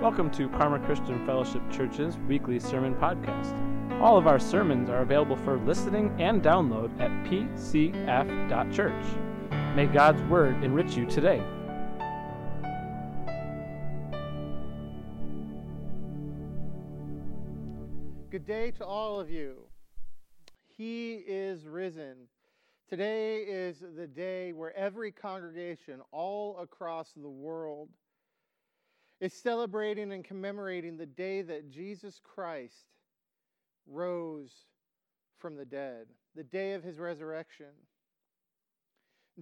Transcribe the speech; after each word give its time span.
Welcome 0.00 0.30
to 0.30 0.48
Parma 0.48 0.78
Christian 0.86 1.26
Fellowship 1.26 1.60
Church's 1.70 2.16
weekly 2.26 2.58
sermon 2.58 2.94
podcast. 2.94 3.52
All 4.00 4.16
of 4.16 4.26
our 4.26 4.38
sermons 4.38 4.88
are 4.88 5.02
available 5.02 5.36
for 5.36 5.58
listening 5.58 6.10
and 6.18 6.42
download 6.42 6.98
at 6.98 7.10
pcf.church. 7.26 9.04
May 9.76 9.84
God's 9.84 10.22
Word 10.22 10.64
enrich 10.64 10.96
you 10.96 11.04
today. 11.04 11.42
Good 18.30 18.46
day 18.46 18.70
to 18.78 18.86
all 18.86 19.20
of 19.20 19.28
you. 19.28 19.66
He 20.66 21.16
is 21.16 21.66
risen. 21.66 22.16
Today 22.88 23.40
is 23.42 23.84
the 23.98 24.06
day 24.06 24.54
where 24.54 24.74
every 24.74 25.12
congregation 25.12 26.00
all 26.10 26.56
across 26.58 27.12
the 27.12 27.28
world 27.28 27.90
is 29.20 29.32
celebrating 29.32 30.12
and 30.12 30.24
commemorating 30.24 30.96
the 30.96 31.06
day 31.06 31.42
that 31.42 31.70
Jesus 31.70 32.20
Christ 32.24 32.86
rose 33.86 34.52
from 35.38 35.56
the 35.56 35.64
dead, 35.64 36.06
the 36.34 36.44
day 36.44 36.72
of 36.72 36.82
his 36.82 36.98
resurrection. 36.98 37.72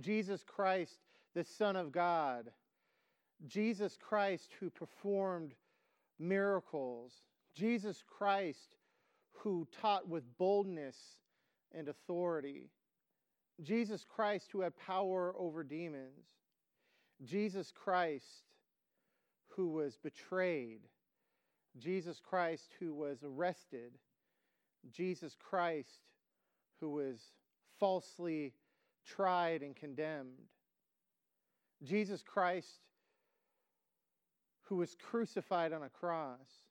Jesus 0.01 0.43
Christ, 0.45 0.99
the 1.35 1.45
Son 1.45 1.77
of 1.77 1.93
God, 1.93 2.51
Jesus 3.47 3.97
Christ 3.97 4.51
who 4.59 4.71
performed 4.71 5.55
miracles, 6.19 7.13
Jesus 7.55 8.03
Christ 8.07 8.77
who 9.31 9.67
taught 9.81 10.09
with 10.09 10.25
boldness 10.39 10.97
and 11.73 11.89
authority, 11.89 12.71
Jesus 13.63 14.05
Christ 14.05 14.49
who 14.53 14.61
had 14.61 14.77
power 14.77 15.35
over 15.39 15.63
demons, 15.63 16.27
Jesus 17.25 17.73
Christ 17.73 18.48
who 19.59 19.67
was 19.67 19.97
betrayed, 19.97 20.83
Jesus 21.77 22.21
Christ 22.21 22.71
who 22.79 22.95
was 22.95 23.25
arrested, 23.25 23.99
Jesus 24.93 25.35
Christ 25.37 25.99
who 26.81 26.91
was 26.91 27.19
falsely 27.81 28.53
tried 29.05 29.63
and 29.63 29.75
condemned, 29.75 30.39
Jesus 31.83 32.23
Christ 32.23 32.87
who 34.67 34.77
was 34.77 34.95
crucified 34.95 35.73
on 35.73 35.83
a 35.83 35.89
cross, 35.89 36.63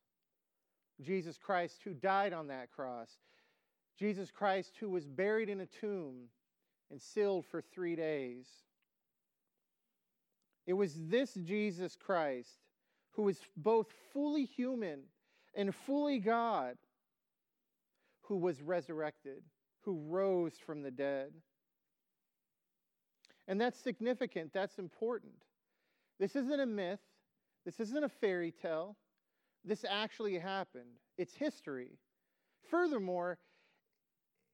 Jesus 1.02 1.38
Christ 1.38 1.82
who 1.84 1.94
died 1.94 2.32
on 2.32 2.48
that 2.48 2.72
cross, 2.72 3.10
Jesus 4.00 4.32
Christ 4.32 4.78
who 4.80 4.90
was 4.90 5.06
buried 5.06 5.50
in 5.50 5.60
a 5.60 5.66
tomb 5.66 6.30
and 6.90 7.02
sealed 7.02 7.46
for 7.48 7.62
three 7.62 7.98
days. 7.98 8.48
It 10.66 10.72
was 10.72 10.94
this 11.10 11.34
Jesus 11.34 11.98
Christ 11.98 12.60
who 13.18 13.24
was 13.24 13.40
both 13.58 13.88
fully 14.14 14.46
human 14.46 15.00
and 15.56 15.74
fully 15.74 16.20
God, 16.20 16.78
who 18.22 18.38
was 18.38 18.62
resurrected, 18.62 19.42
who 19.82 20.00
rose 20.08 20.54
from 20.64 20.84
the 20.84 20.92
dead. 20.92 21.32
And 23.48 23.60
that's 23.60 23.80
significant, 23.80 24.54
that's 24.54 24.78
important. 24.78 25.34
This 26.20 26.36
isn't 26.36 26.60
a 26.60 26.66
myth, 26.66 27.00
this 27.66 27.80
isn't 27.80 28.04
a 28.04 28.10
fairy 28.10 28.52
tale. 28.52 28.96
This 29.66 29.84
actually 29.90 30.38
happened. 30.38 31.00
It's 31.18 31.34
history. 31.34 31.98
Furthermore, 32.70 33.40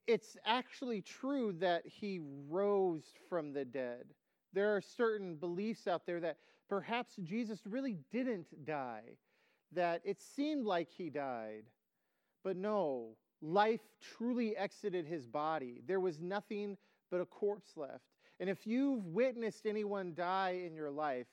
it's 0.07 0.37
actually 0.45 1.01
true 1.01 1.53
that 1.59 1.83
he 1.85 2.21
rose 2.49 3.03
from 3.29 3.53
the 3.53 3.65
dead. 3.65 4.05
There 4.53 4.75
are 4.75 4.81
certain 4.81 5.35
beliefs 5.35 5.85
out 5.85 6.05
there 6.05 6.21
that 6.21 6.37
perhaps 6.69 7.15
Jesus 7.23 7.59
really 7.65 7.97
didn't 8.11 8.65
die, 8.65 9.17
that 9.71 10.01
it 10.03 10.21
seemed 10.21 10.65
like 10.65 10.89
he 10.89 11.09
died. 11.09 11.63
But 12.43 12.57
no, 12.57 13.15
life 13.41 13.81
truly 14.01 14.55
exited 14.55 15.05
his 15.05 15.27
body. 15.27 15.81
There 15.87 15.99
was 15.99 16.19
nothing 16.19 16.77
but 17.11 17.21
a 17.21 17.25
corpse 17.25 17.77
left. 17.77 18.05
And 18.39 18.49
if 18.49 18.65
you've 18.65 19.05
witnessed 19.05 19.65
anyone 19.65 20.13
die 20.15 20.61
in 20.65 20.75
your 20.75 20.91
life, 20.91 21.27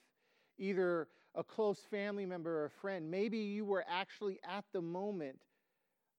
either 0.59 1.09
a 1.35 1.43
close 1.43 1.81
family 1.91 2.27
member 2.27 2.63
or 2.63 2.65
a 2.67 2.71
friend, 2.71 3.11
maybe 3.11 3.39
you 3.39 3.65
were 3.65 3.85
actually 3.89 4.41
at 4.49 4.65
the 4.73 4.83
moment 4.83 5.41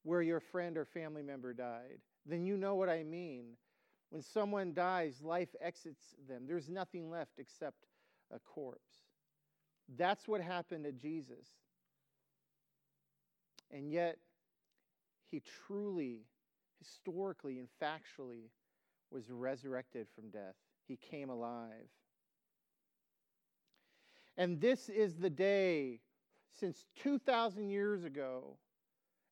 where 0.04 0.22
your 0.22 0.40
friend 0.40 0.78
or 0.78 0.86
family 0.86 1.22
member 1.22 1.54
died, 1.54 2.00
then 2.26 2.46
you 2.46 2.58
know 2.58 2.76
what 2.76 2.90
I 2.90 3.04
mean. 3.04 3.58
When 4.10 4.22
someone 4.22 4.74
dies, 4.74 5.22
life 5.22 5.56
exits 5.62 6.16
them. 6.28 6.44
There's 6.48 6.70
nothing 6.70 7.10
left 7.10 7.34
except 7.38 7.86
a 8.34 8.40
corpse. 8.40 8.98
That's 9.98 10.28
what 10.28 10.42
happened 10.42 10.86
to 10.86 10.92
Jesus. 10.92 11.48
And 13.72 13.92
yet, 13.92 14.18
he 15.30 15.42
truly, 15.66 16.22
historically, 16.80 17.60
and 17.60 17.68
factually 17.82 18.50
was 19.12 19.30
resurrected 19.30 20.08
from 20.16 20.30
death. 20.30 20.56
He 20.88 20.98
came 20.98 21.30
alive. 21.30 21.90
And 24.38 24.60
this 24.60 24.90
is 24.90 25.16
the 25.16 25.30
day, 25.30 26.00
since 26.60 26.86
2,000 27.02 27.70
years 27.70 28.04
ago, 28.04 28.58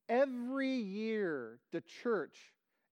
every 0.07 0.73
year 0.73 1.59
the 1.71 1.81
church 1.81 2.37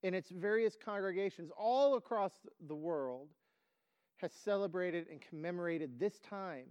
in 0.03 0.13
its 0.13 0.29
various 0.29 0.77
congregations 0.83 1.51
all 1.57 1.95
across 1.95 2.31
the 2.67 2.75
world 2.75 3.27
has 4.17 4.33
celebrated 4.33 5.07
and 5.09 5.21
commemorated 5.21 5.99
this 5.99 6.19
time. 6.19 6.65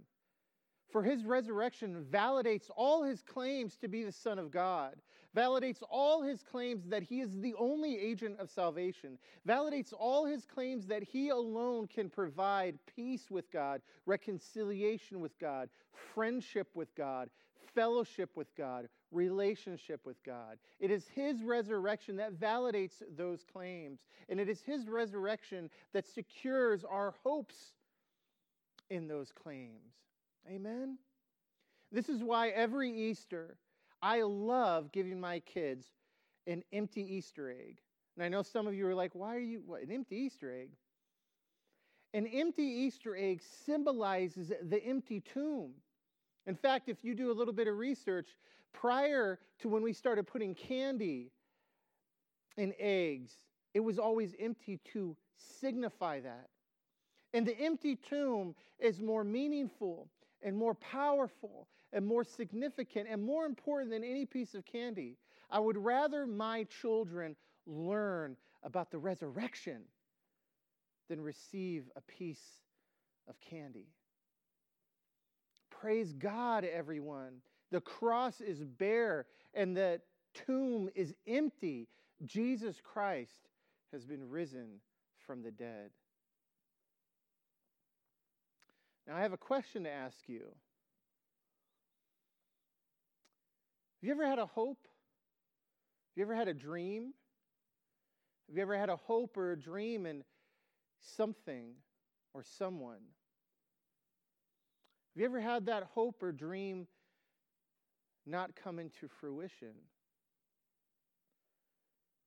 For 0.91 1.03
his 1.03 1.25
resurrection 1.25 2.05
validates 2.09 2.69
all 2.75 3.03
his 3.03 3.21
claims 3.21 3.75
to 3.77 3.87
be 3.87 4.03
the 4.03 4.11
Son 4.11 4.39
of 4.39 4.51
God, 4.51 4.95
validates 5.37 5.83
all 5.89 6.23
his 6.23 6.41
claims 6.41 6.83
that 6.87 7.03
he 7.03 7.21
is 7.21 7.29
the 7.39 7.53
only 7.59 7.99
agent 7.99 8.39
of 8.39 8.49
salvation, 8.49 9.17
validates 9.47 9.93
all 9.97 10.25
his 10.25 10.45
claims 10.45 10.87
that 10.87 11.03
he 11.03 11.29
alone 11.29 11.87
can 11.87 12.09
provide 12.09 12.79
peace 12.95 13.29
with 13.29 13.51
God, 13.51 13.81
reconciliation 14.05 15.19
with 15.19 15.37
God, 15.37 15.69
friendship 16.13 16.67
with 16.73 16.93
God, 16.95 17.29
fellowship 17.75 18.31
with 18.35 18.55
God, 18.55 18.87
relationship 19.11 20.01
with 20.05 20.21
God. 20.23 20.57
It 20.79 20.89
is 20.89 21.07
his 21.07 21.43
resurrection 21.43 22.15
that 22.17 22.33
validates 22.33 23.03
those 23.15 23.43
claims, 23.43 23.99
and 24.29 24.39
it 24.39 24.49
is 24.49 24.61
his 24.61 24.87
resurrection 24.87 25.69
that 25.93 26.07
secures 26.07 26.83
our 26.83 27.13
hopes 27.23 27.73
in 28.89 29.07
those 29.07 29.31
claims. 29.31 29.93
Amen? 30.49 30.97
This 31.91 32.09
is 32.09 32.23
why 32.23 32.49
every 32.49 32.91
Easter, 32.91 33.57
I 34.01 34.21
love 34.21 34.91
giving 34.91 35.19
my 35.19 35.39
kids 35.39 35.87
an 36.45 36.63
empty 36.71 37.01
Easter 37.01 37.49
egg. 37.49 37.79
And 38.15 38.23
I 38.23 38.29
know 38.29 38.41
some 38.41 38.67
of 38.67 38.73
you 38.73 38.87
are 38.87 38.95
like, 38.95 39.13
why 39.13 39.35
are 39.35 39.39
you, 39.39 39.61
what, 39.65 39.81
an 39.81 39.91
empty 39.91 40.15
Easter 40.15 40.51
egg? 40.51 40.69
An 42.13 42.25
empty 42.27 42.63
Easter 42.63 43.15
egg 43.15 43.41
symbolizes 43.65 44.51
the 44.63 44.83
empty 44.83 45.21
tomb. 45.21 45.71
In 46.45 46.55
fact, 46.55 46.89
if 46.89 47.03
you 47.03 47.13
do 47.13 47.31
a 47.31 47.33
little 47.33 47.53
bit 47.53 47.67
of 47.67 47.77
research, 47.77 48.29
prior 48.73 49.39
to 49.59 49.69
when 49.69 49.83
we 49.83 49.93
started 49.93 50.25
putting 50.25 50.55
candy 50.55 51.31
in 52.55 52.73
eggs, 52.79 53.37
it 53.73 53.81
was 53.81 53.99
always 53.99 54.33
empty 54.39 54.79
to 54.93 55.15
signify 55.35 56.19
that. 56.21 56.49
And 57.33 57.45
the 57.45 57.59
empty 57.59 57.95
tomb 57.95 58.55
is 58.79 58.99
more 58.99 59.23
meaningful 59.23 60.07
and 60.41 60.55
more 60.55 60.73
powerful 60.73 61.67
and 61.93 62.05
more 62.05 62.23
significant 62.23 63.07
and 63.09 63.23
more 63.23 63.45
important 63.45 63.91
than 63.91 64.03
any 64.03 64.25
piece 64.25 64.53
of 64.53 64.65
candy. 64.65 65.17
I 65.49 65.59
would 65.59 65.77
rather 65.77 66.27
my 66.27 66.65
children 66.65 67.35
learn 67.65 68.35
about 68.63 68.91
the 68.91 68.97
resurrection 68.97 69.81
than 71.09 71.21
receive 71.21 71.89
a 71.95 72.01
piece 72.01 72.43
of 73.29 73.39
candy. 73.39 73.87
Praise 75.69 76.13
God, 76.13 76.65
everyone. 76.65 77.41
The 77.71 77.81
cross 77.81 78.41
is 78.41 78.63
bare 78.63 79.25
and 79.53 79.75
the 79.75 80.01
tomb 80.33 80.89
is 80.95 81.13
empty. 81.27 81.87
Jesus 82.25 82.81
Christ 82.83 83.49
has 83.91 84.05
been 84.05 84.27
risen 84.29 84.79
from 85.25 85.43
the 85.43 85.51
dead. 85.51 85.91
Now, 89.07 89.15
I 89.15 89.21
have 89.21 89.33
a 89.33 89.37
question 89.37 89.83
to 89.83 89.89
ask 89.89 90.17
you. 90.27 90.47
Have 94.01 94.07
you 94.07 94.11
ever 94.11 94.27
had 94.27 94.37
a 94.37 94.45
hope? 94.45 94.77
Have 94.83 96.17
you 96.17 96.23
ever 96.23 96.35
had 96.35 96.47
a 96.47 96.53
dream? 96.53 97.13
Have 98.47 98.55
you 98.55 98.61
ever 98.61 98.77
had 98.77 98.89
a 98.89 98.95
hope 98.95 99.37
or 99.37 99.53
a 99.53 99.59
dream 99.59 100.05
in 100.05 100.23
something 100.99 101.73
or 102.33 102.43
someone? 102.43 103.01
Have 105.13 105.21
you 105.21 105.25
ever 105.25 105.39
had 105.39 105.65
that 105.65 105.83
hope 105.83 106.21
or 106.21 106.31
dream 106.31 106.87
not 108.27 108.51
come 108.55 108.77
into 108.77 109.07
fruition? 109.19 109.73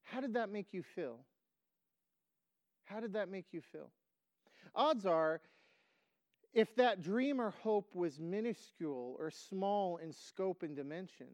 How 0.02 0.20
did 0.20 0.34
that 0.34 0.50
make 0.50 0.72
you 0.72 0.82
feel? 0.82 1.20
How 2.84 2.98
did 2.98 3.12
that 3.12 3.28
make 3.28 3.46
you 3.52 3.60
feel? 3.70 3.92
Odds 4.74 5.06
are 5.06 5.40
if 6.52 6.74
that 6.74 7.00
dream 7.00 7.40
or 7.40 7.50
hope 7.50 7.94
was 7.94 8.18
minuscule 8.18 9.14
or 9.20 9.30
small 9.30 9.98
in 9.98 10.12
scope 10.12 10.64
and 10.64 10.74
dimension, 10.74 11.28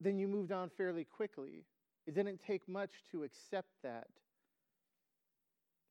then 0.00 0.18
you 0.18 0.28
moved 0.28 0.52
on 0.52 0.70
fairly 0.70 1.04
quickly. 1.04 1.64
It 2.06 2.14
didn't 2.14 2.40
take 2.44 2.68
much 2.68 2.90
to 3.12 3.22
accept 3.22 3.68
that 3.82 4.08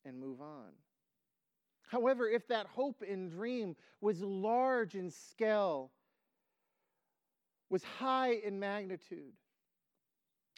and 0.05 0.19
move 0.19 0.41
on. 0.41 0.71
However, 1.87 2.29
if 2.29 2.47
that 2.47 2.67
hope 2.67 3.03
and 3.07 3.31
dream 3.31 3.75
was 4.01 4.21
large 4.21 4.95
in 4.95 5.09
scale, 5.09 5.91
was 7.69 7.83
high 7.83 8.33
in 8.33 8.59
magnitude, 8.59 9.33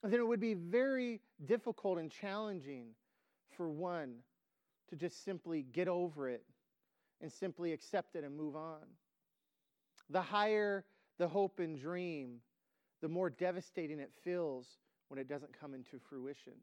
then 0.04 0.20
it 0.20 0.28
would 0.28 0.40
be 0.40 0.54
very 0.54 1.22
difficult 1.46 2.00
and 2.00 2.12
challenging 2.12 2.88
for 3.56 3.70
one 3.70 4.16
to 4.90 4.96
just 4.96 5.24
simply 5.24 5.66
get 5.72 5.88
over 5.88 6.30
it 6.30 6.44
and 7.22 7.32
simply 7.32 7.72
accept 7.72 8.16
it 8.16 8.24
and 8.24 8.36
move 8.36 8.56
on. 8.56 8.82
The 10.10 10.22
higher 10.22 10.86
the 11.18 11.28
hope 11.28 11.60
and 11.60 11.80
dream, 11.80 12.40
the 13.02 13.10
more 13.10 13.30
devastating 13.30 14.00
it 14.00 14.12
feels 14.24 14.68
when 15.10 15.20
it 15.20 15.28
doesn't 15.28 15.58
come 15.60 15.74
into 15.74 16.00
fruition. 16.10 16.54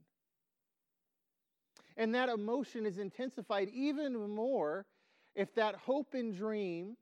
And 1.96 2.14
that 2.14 2.28
emotion 2.28 2.86
is 2.86 2.98
intensified 2.98 3.68
even 3.74 4.14
more 4.34 4.86
if 5.34 5.54
that 5.54 5.74
hope 5.74 6.14
and 6.14 6.34
dream 6.34 6.96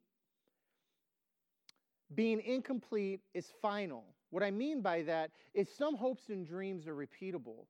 being 2.14 2.40
incomplete 2.40 3.20
is 3.34 3.52
final. 3.60 4.04
What 4.30 4.42
I 4.42 4.50
mean 4.50 4.80
by 4.80 5.02
that 5.02 5.30
is 5.54 5.68
some 5.68 5.96
hopes 5.96 6.28
and 6.28 6.46
dreams 6.46 6.86
are 6.86 6.94
repeatable. 6.94 7.66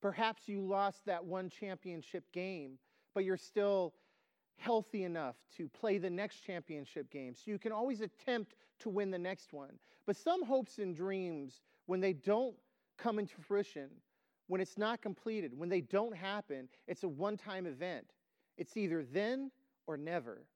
Perhaps 0.00 0.48
you 0.48 0.60
lost 0.60 1.04
that 1.06 1.24
one 1.24 1.48
championship 1.48 2.24
game, 2.32 2.78
but 3.14 3.24
you're 3.24 3.36
still 3.36 3.94
healthy 4.56 5.04
enough 5.04 5.36
to 5.56 5.68
play 5.68 5.98
the 5.98 6.10
next 6.10 6.40
championship 6.40 7.10
game. 7.10 7.34
So 7.34 7.50
you 7.50 7.58
can 7.58 7.72
always 7.72 8.00
attempt 8.00 8.54
to 8.80 8.88
win 8.88 9.10
the 9.10 9.18
next 9.18 9.52
one. 9.52 9.78
But 10.06 10.16
some 10.16 10.44
hopes 10.44 10.78
and 10.78 10.94
dreams, 10.94 11.62
when 11.86 12.00
they 12.00 12.12
don't 12.12 12.56
come 12.98 13.18
into 13.18 13.34
fruition, 13.40 13.88
when 14.46 14.60
it's 14.60 14.76
not 14.76 15.00
completed, 15.00 15.56
when 15.56 15.68
they 15.68 15.80
don't 15.80 16.16
happen, 16.16 16.68
it's 16.86 17.02
a 17.02 17.08
one 17.08 17.36
time 17.36 17.66
event. 17.66 18.06
It's 18.56 18.76
either 18.76 19.04
then 19.04 19.50
or 19.86 19.96
never. 19.96 20.46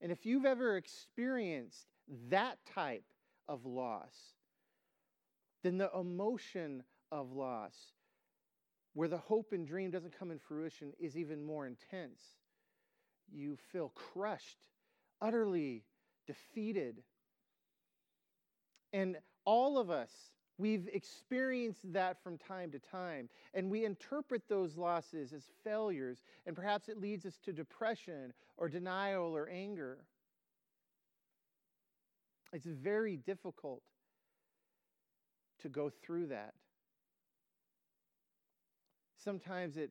And 0.00 0.12
if 0.12 0.26
you've 0.26 0.44
ever 0.44 0.76
experienced 0.76 1.86
that 2.28 2.58
type 2.72 3.04
of 3.48 3.64
loss, 3.64 4.14
then 5.62 5.78
the 5.78 5.90
emotion 5.98 6.82
of 7.10 7.32
loss, 7.32 7.74
where 8.94 9.08
the 9.08 9.18
hope 9.18 9.52
and 9.52 9.66
dream 9.66 9.90
doesn't 9.90 10.16
come 10.18 10.30
in 10.30 10.38
fruition, 10.38 10.92
is 10.98 11.16
even 11.16 11.42
more 11.42 11.66
intense. 11.66 12.20
You 13.30 13.56
feel 13.72 13.92
crushed, 13.94 14.68
utterly 15.20 15.84
defeated. 16.26 17.02
And 18.92 19.16
all 19.44 19.78
of 19.78 19.90
us, 19.90 20.10
we've 20.58 20.88
experienced 20.92 21.92
that 21.92 22.22
from 22.22 22.38
time 22.38 22.70
to 22.72 22.78
time. 22.78 23.28
And 23.54 23.70
we 23.70 23.84
interpret 23.84 24.42
those 24.48 24.76
losses 24.76 25.32
as 25.32 25.44
failures, 25.64 26.22
and 26.46 26.54
perhaps 26.56 26.88
it 26.88 27.00
leads 27.00 27.26
us 27.26 27.38
to 27.44 27.52
depression 27.52 28.32
or 28.56 28.68
denial 28.68 29.36
or 29.36 29.48
anger. 29.48 29.98
It's 32.52 32.66
very 32.66 33.16
difficult 33.16 33.82
to 35.60 35.68
go 35.68 35.90
through 35.90 36.28
that. 36.28 36.54
Sometimes 39.22 39.76
it 39.76 39.90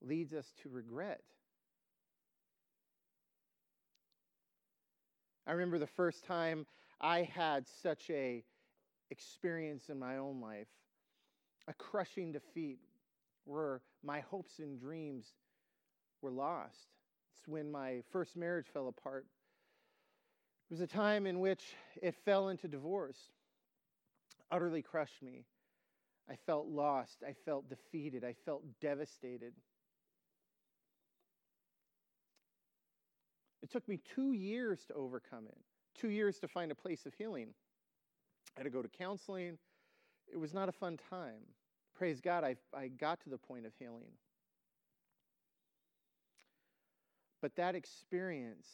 leads 0.00 0.32
us 0.32 0.52
to 0.62 0.68
regret. 0.68 1.20
I 5.46 5.52
remember 5.52 5.78
the 5.78 5.86
first 5.86 6.24
time 6.24 6.66
I 7.00 7.22
had 7.22 7.66
such 7.68 8.10
a 8.10 8.44
experience 9.10 9.88
in 9.88 9.98
my 9.98 10.16
own 10.16 10.40
life, 10.40 10.68
a 11.66 11.72
crushing 11.74 12.32
defeat 12.32 12.78
where 13.44 13.80
my 14.04 14.20
hopes 14.20 14.58
and 14.58 14.78
dreams 14.78 15.26
were 16.22 16.30
lost. 16.30 16.88
It's 17.38 17.48
when 17.48 17.70
my 17.70 18.02
first 18.10 18.36
marriage 18.36 18.66
fell 18.72 18.88
apart. 18.88 19.26
It 20.70 20.74
was 20.74 20.80
a 20.80 20.86
time 20.86 21.26
in 21.26 21.40
which 21.40 21.62
it 22.02 22.14
fell 22.24 22.48
into 22.48 22.68
divorce, 22.68 23.18
utterly 24.50 24.82
crushed 24.82 25.22
me. 25.22 25.46
I 26.30 26.36
felt 26.46 26.66
lost. 26.66 27.22
I 27.26 27.32
felt 27.44 27.70
defeated. 27.70 28.22
I 28.22 28.34
felt 28.44 28.62
devastated. 28.80 29.54
It 33.62 33.70
took 33.70 33.88
me 33.88 34.00
two 34.14 34.32
years 34.32 34.84
to 34.86 34.94
overcome 34.94 35.46
it, 35.46 35.58
two 35.98 36.10
years 36.10 36.38
to 36.40 36.48
find 36.48 36.70
a 36.70 36.74
place 36.74 37.06
of 37.06 37.14
healing. 37.14 37.48
I 38.56 38.60
had 38.60 38.64
to 38.64 38.70
go 38.70 38.82
to 38.82 38.88
counseling. 38.88 39.58
It 40.32 40.38
was 40.38 40.54
not 40.54 40.68
a 40.68 40.72
fun 40.72 40.98
time. 41.10 41.42
Praise 41.96 42.20
God, 42.20 42.44
I, 42.44 42.56
I 42.76 42.88
got 42.88 43.20
to 43.22 43.30
the 43.30 43.38
point 43.38 43.66
of 43.66 43.72
healing. 43.78 44.12
But 47.40 47.56
that 47.56 47.74
experience, 47.74 48.66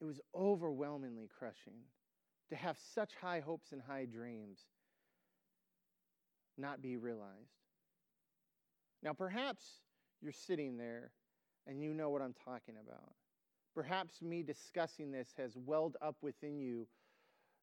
it 0.00 0.04
was 0.04 0.20
overwhelmingly 0.34 1.28
crushing 1.38 1.80
to 2.48 2.56
have 2.56 2.76
such 2.94 3.12
high 3.20 3.40
hopes 3.40 3.72
and 3.72 3.82
high 3.82 4.06
dreams 4.06 4.60
not 6.58 6.80
be 6.80 6.96
realized. 6.96 7.60
Now, 9.02 9.12
perhaps 9.12 9.64
you're 10.22 10.32
sitting 10.32 10.76
there 10.76 11.10
and 11.66 11.82
you 11.82 11.92
know 11.92 12.08
what 12.10 12.22
I'm 12.22 12.34
talking 12.44 12.76
about. 12.82 13.12
Perhaps 13.76 14.22
me 14.22 14.42
discussing 14.42 15.12
this 15.12 15.34
has 15.36 15.52
welled 15.54 15.98
up 16.00 16.16
within 16.22 16.58
you 16.58 16.88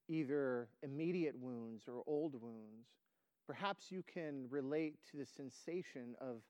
either 0.08 0.68
immediate 0.84 1.36
wounds 1.36 1.86
or 1.88 2.04
old 2.06 2.40
wounds. 2.40 2.86
Perhaps 3.48 3.92
you 3.92 4.04
can 4.04 4.46
relate 4.52 5.00
to 5.10 5.18
the 5.18 5.26
sensation 5.26 6.14
of 6.22 6.44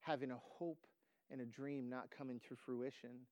having 0.00 0.30
a 0.30 0.36
hope 0.58 0.86
and 1.30 1.40
a 1.40 1.46
dream 1.46 1.88
not 1.88 2.10
coming 2.10 2.38
to 2.46 2.54
fruition. 2.54 3.24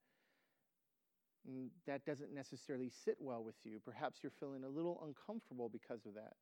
And 1.46 1.68
that 1.86 2.06
doesn't 2.06 2.34
necessarily 2.34 2.90
sit 3.04 3.18
well 3.20 3.44
with 3.44 3.56
you. 3.62 3.78
Perhaps 3.84 4.20
you're 4.22 4.32
feeling 4.40 4.64
a 4.64 4.68
little 4.68 5.06
uncomfortable 5.06 5.68
because 5.68 6.06
of 6.06 6.14
that. 6.14 6.32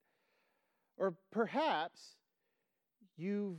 Or 0.96 1.14
perhaps 1.32 2.14
you've 3.16 3.58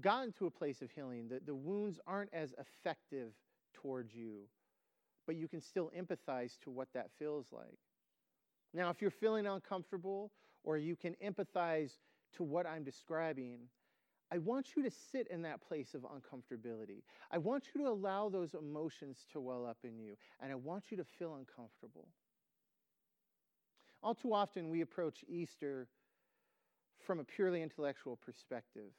gotten 0.00 0.32
to 0.38 0.46
a 0.46 0.50
place 0.50 0.80
of 0.80 0.90
healing, 0.92 1.28
that 1.28 1.44
the 1.44 1.54
wounds 1.54 2.00
aren't 2.06 2.32
as 2.32 2.54
effective 2.58 3.32
towards 3.74 4.14
you 4.14 4.44
but 5.26 5.36
you 5.36 5.48
can 5.48 5.60
still 5.60 5.90
empathize 5.96 6.58
to 6.64 6.70
what 6.70 6.88
that 6.94 7.10
feels 7.18 7.46
like. 7.52 7.78
Now, 8.72 8.90
if 8.90 9.00
you're 9.00 9.10
feeling 9.10 9.46
uncomfortable 9.46 10.30
or 10.64 10.76
you 10.76 10.96
can 10.96 11.16
empathize 11.24 11.92
to 12.36 12.42
what 12.42 12.66
I'm 12.66 12.84
describing, 12.84 13.58
I 14.32 14.38
want 14.38 14.76
you 14.76 14.82
to 14.84 14.90
sit 14.90 15.26
in 15.28 15.42
that 15.42 15.60
place 15.60 15.94
of 15.94 16.02
uncomfortability. 16.02 17.02
I 17.32 17.38
want 17.38 17.64
you 17.74 17.82
to 17.82 17.88
allow 17.88 18.28
those 18.28 18.54
emotions 18.54 19.26
to 19.32 19.40
well 19.40 19.66
up 19.66 19.78
in 19.82 19.98
you, 19.98 20.16
and 20.40 20.52
I 20.52 20.54
want 20.54 20.84
you 20.90 20.96
to 20.98 21.04
feel 21.04 21.34
uncomfortable. 21.34 22.08
All 24.02 24.14
too 24.14 24.32
often, 24.32 24.70
we 24.70 24.82
approach 24.82 25.24
Easter 25.28 25.88
from 27.04 27.18
a 27.18 27.24
purely 27.24 27.62
intellectual 27.62 28.16
perspective. 28.16 28.92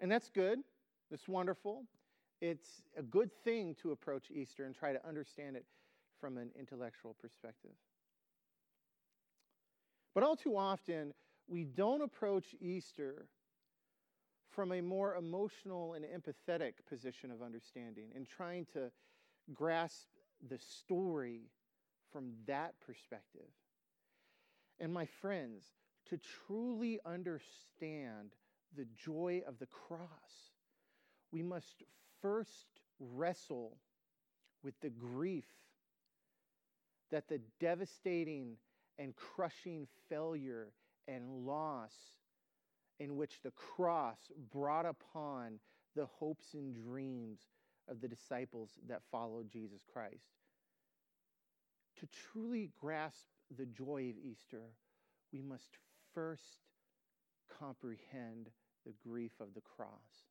And 0.00 0.10
that's 0.10 0.30
good, 0.30 0.60
that's 1.10 1.28
wonderful 1.28 1.84
it's 2.40 2.82
a 2.96 3.02
good 3.02 3.30
thing 3.44 3.74
to 3.82 3.92
approach 3.92 4.30
Easter 4.30 4.64
and 4.64 4.74
try 4.74 4.92
to 4.92 5.06
understand 5.06 5.56
it 5.56 5.64
from 6.20 6.36
an 6.38 6.50
intellectual 6.58 7.14
perspective. 7.20 7.72
But 10.14 10.24
all 10.24 10.36
too 10.36 10.56
often, 10.56 11.12
we 11.48 11.64
don't 11.64 12.02
approach 12.02 12.54
Easter 12.60 13.26
from 14.50 14.72
a 14.72 14.80
more 14.80 15.16
emotional 15.16 15.94
and 15.94 16.04
empathetic 16.04 16.72
position 16.88 17.30
of 17.30 17.42
understanding 17.42 18.08
and 18.14 18.26
trying 18.26 18.66
to 18.72 18.90
grasp 19.52 20.06
the 20.48 20.58
story 20.58 21.42
from 22.10 22.32
that 22.46 22.74
perspective. 22.80 23.50
And 24.80 24.92
my 24.92 25.06
friends, 25.06 25.64
to 26.08 26.18
truly 26.46 26.98
understand 27.04 28.30
the 28.76 28.86
joy 28.96 29.42
of 29.46 29.58
the 29.58 29.66
cross, 29.66 30.52
we 31.32 31.42
must 31.42 31.82
first 32.22 32.80
wrestle 32.98 33.76
with 34.62 34.78
the 34.80 34.90
grief 34.90 35.46
that 37.10 37.28
the 37.28 37.40
devastating 37.60 38.56
and 38.98 39.14
crushing 39.14 39.86
failure 40.08 40.68
and 41.06 41.46
loss 41.46 41.92
in 42.98 43.16
which 43.16 43.40
the 43.42 43.52
cross 43.52 44.18
brought 44.52 44.86
upon 44.86 45.58
the 45.94 46.06
hopes 46.06 46.54
and 46.54 46.74
dreams 46.74 47.40
of 47.88 48.00
the 48.00 48.08
disciples 48.08 48.70
that 48.88 49.02
followed 49.10 49.50
Jesus 49.50 49.82
Christ. 49.92 50.32
To 52.00 52.06
truly 52.32 52.70
grasp 52.78 53.28
the 53.56 53.66
joy 53.66 54.10
of 54.10 54.18
Easter, 54.18 54.62
we 55.32 55.40
must 55.40 55.78
first 56.12 56.64
comprehend 57.58 58.50
the 58.84 58.92
grief 59.06 59.32
of 59.40 59.54
the 59.54 59.60
cross. 59.60 60.26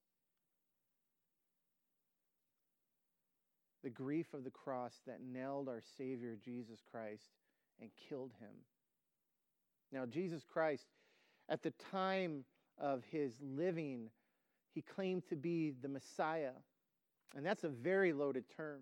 The 3.86 3.90
grief 3.92 4.34
of 4.34 4.44
the 4.44 4.50
cross 4.50 4.96
that 5.06 5.22
nailed 5.22 5.70
our 5.70 5.82
Savior, 5.96 6.36
Jesus 6.44 6.80
Christ, 6.92 7.30
and 7.80 7.92
killed 8.10 8.32
him. 8.40 8.56
Now, 9.92 10.08
Jesus 10.08 10.44
Christ, 10.44 10.88
at 11.50 11.62
the 11.62 11.72
time 11.92 12.46
of 12.80 13.04
his 13.12 13.36
living, 13.44 14.10
he 14.74 14.82
claimed 14.82 15.28
to 15.30 15.36
be 15.36 15.72
the 15.84 15.88
Messiah. 15.88 16.54
And 17.36 17.46
that's 17.46 17.64
a 17.64 17.70
very 17.70 18.12
loaded 18.12 18.46
term. 18.58 18.82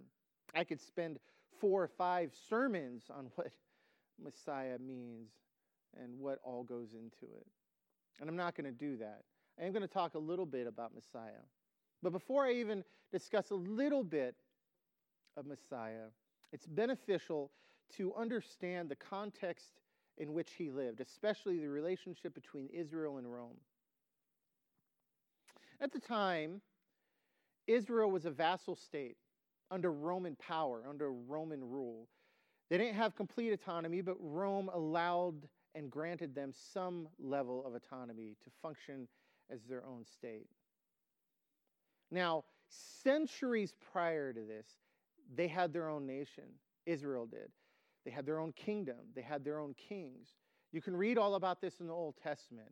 I 0.56 0.64
could 0.64 0.80
spend 0.80 1.20
four 1.60 1.84
or 1.84 1.90
five 1.90 2.32
sermons 2.48 3.04
on 3.14 3.30
what 3.36 3.52
Messiah 4.24 4.78
means 4.80 5.32
and 6.02 6.18
what 6.18 6.40
all 6.46 6.64
goes 6.64 6.94
into 6.94 7.26
it. 7.36 7.48
And 8.22 8.30
I'm 8.30 8.38
not 8.38 8.56
going 8.56 8.72
to 8.72 8.72
do 8.72 8.96
that. 8.98 9.24
I 9.62 9.66
am 9.66 9.74
going 9.74 9.82
to 9.82 9.94
talk 9.94 10.16
a 10.16 10.20
little 10.20 10.46
bit 10.46 10.66
about 10.66 10.96
Messiah. 10.96 11.44
But 12.02 12.14
before 12.14 12.46
I 12.46 12.54
even 12.54 12.86
discuss 13.12 13.50
a 13.50 13.56
little 13.56 14.06
bit 14.06 14.36
of 15.38 15.46
Messiah, 15.46 16.08
it's 16.52 16.66
beneficial 16.66 17.52
to 17.98 18.14
understand 18.16 18.90
the 18.90 18.96
context 18.96 19.72
in 20.18 20.34
which 20.34 20.52
he 20.58 20.70
lived, 20.70 21.02
especially 21.02 21.60
the 21.60 21.70
relationship 21.70 22.34
between 22.34 22.68
Israel 22.68 23.18
and 23.18 23.32
Rome. 23.32 23.58
At 25.82 25.92
the 25.92 26.00
time, 26.00 26.62
Israel 27.68 28.12
was 28.12 28.26
a 28.26 28.32
vassal 28.32 28.76
state 28.76 29.18
under 29.72 29.92
Roman 29.92 30.36
power, 30.36 30.84
under 30.88 31.12
Roman 31.12 31.62
rule. 31.62 32.08
They 32.70 32.78
didn't 32.78 32.96
have 32.96 33.16
complete 33.16 33.52
autonomy, 33.52 34.02
but 34.02 34.16
Rome 34.20 34.70
allowed 34.74 35.48
and 35.76 35.90
granted 35.90 36.36
them 36.36 36.52
some 36.74 37.08
level 37.20 37.66
of 37.66 37.74
autonomy 37.74 38.36
to 38.44 38.50
function 38.62 39.08
as 39.50 39.64
their 39.64 39.86
own 39.86 40.06
state. 40.06 40.48
Now, 42.12 42.44
centuries 43.04 43.74
prior 43.92 44.34
to 44.34 44.42
this, 44.42 44.68
they 45.36 45.48
had 45.48 45.74
their 45.74 45.90
own 45.90 46.06
nation. 46.06 46.46
Israel 46.86 47.26
did. 47.26 47.52
They 48.06 48.12
had 48.12 48.26
their 48.26 48.40
own 48.40 48.52
kingdom, 48.54 48.98
they 49.16 49.22
had 49.22 49.44
their 49.44 49.60
own 49.60 49.74
kings. 49.76 50.36
You 50.72 50.82
can 50.82 50.96
read 50.96 51.18
all 51.18 51.36
about 51.36 51.62
this 51.62 51.80
in 51.80 51.88
the 51.88 51.94
Old 51.94 52.16
Testament. 52.22 52.72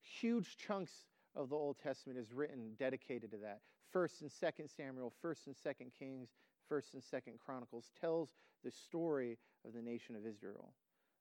Huge 0.00 0.56
chunks 0.56 0.92
of 1.36 1.50
the 1.50 1.56
Old 1.56 1.76
Testament 1.78 2.18
is 2.18 2.32
written 2.32 2.72
dedicated 2.78 3.30
to 3.32 3.36
that. 3.38 3.60
First 3.92 4.22
and 4.22 4.32
Second 4.32 4.68
Samuel, 4.68 5.12
First 5.20 5.46
and 5.46 5.54
Second 5.56 5.92
Kings, 5.96 6.30
First 6.68 6.94
and 6.94 7.02
Second 7.02 7.38
Chronicles 7.44 7.90
tells 8.00 8.30
the 8.64 8.70
story 8.70 9.38
of 9.66 9.74
the 9.74 9.82
nation 9.82 10.16
of 10.16 10.26
Israel. 10.26 10.72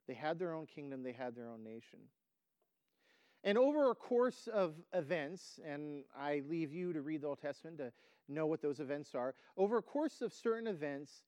They 0.07 0.13
had 0.13 0.39
their 0.39 0.53
own 0.53 0.65
kingdom, 0.65 1.03
they 1.03 1.11
had 1.11 1.35
their 1.35 1.49
own 1.49 1.63
nation. 1.63 1.99
And 3.43 3.57
over 3.57 3.89
a 3.89 3.95
course 3.95 4.47
of 4.51 4.75
events, 4.93 5.59
and 5.65 6.03
I 6.17 6.43
leave 6.47 6.71
you 6.71 6.93
to 6.93 7.01
read 7.01 7.21
the 7.21 7.27
Old 7.27 7.41
Testament 7.41 7.77
to 7.79 7.91
know 8.27 8.45
what 8.45 8.61
those 8.61 8.79
events 8.79 9.15
are, 9.15 9.35
over 9.57 9.77
a 9.77 9.81
course 9.81 10.21
of 10.21 10.33
certain 10.33 10.67
events, 10.67 11.23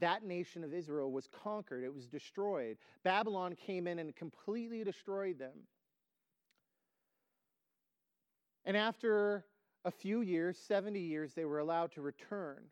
that 0.00 0.24
nation 0.24 0.64
of 0.64 0.72
Israel 0.72 1.12
was 1.12 1.28
conquered, 1.28 1.84
it 1.84 1.94
was 1.94 2.06
destroyed. 2.06 2.78
Babylon 3.02 3.54
came 3.54 3.86
in 3.86 3.98
and 3.98 4.14
completely 4.16 4.82
destroyed 4.82 5.38
them. 5.38 5.66
And 8.64 8.76
after 8.76 9.44
a 9.84 9.90
few 9.90 10.22
years, 10.22 10.58
70 10.58 10.98
years, 10.98 11.34
they 11.34 11.44
were 11.44 11.58
allowed 11.58 11.92
to 11.92 12.00
return 12.00 12.62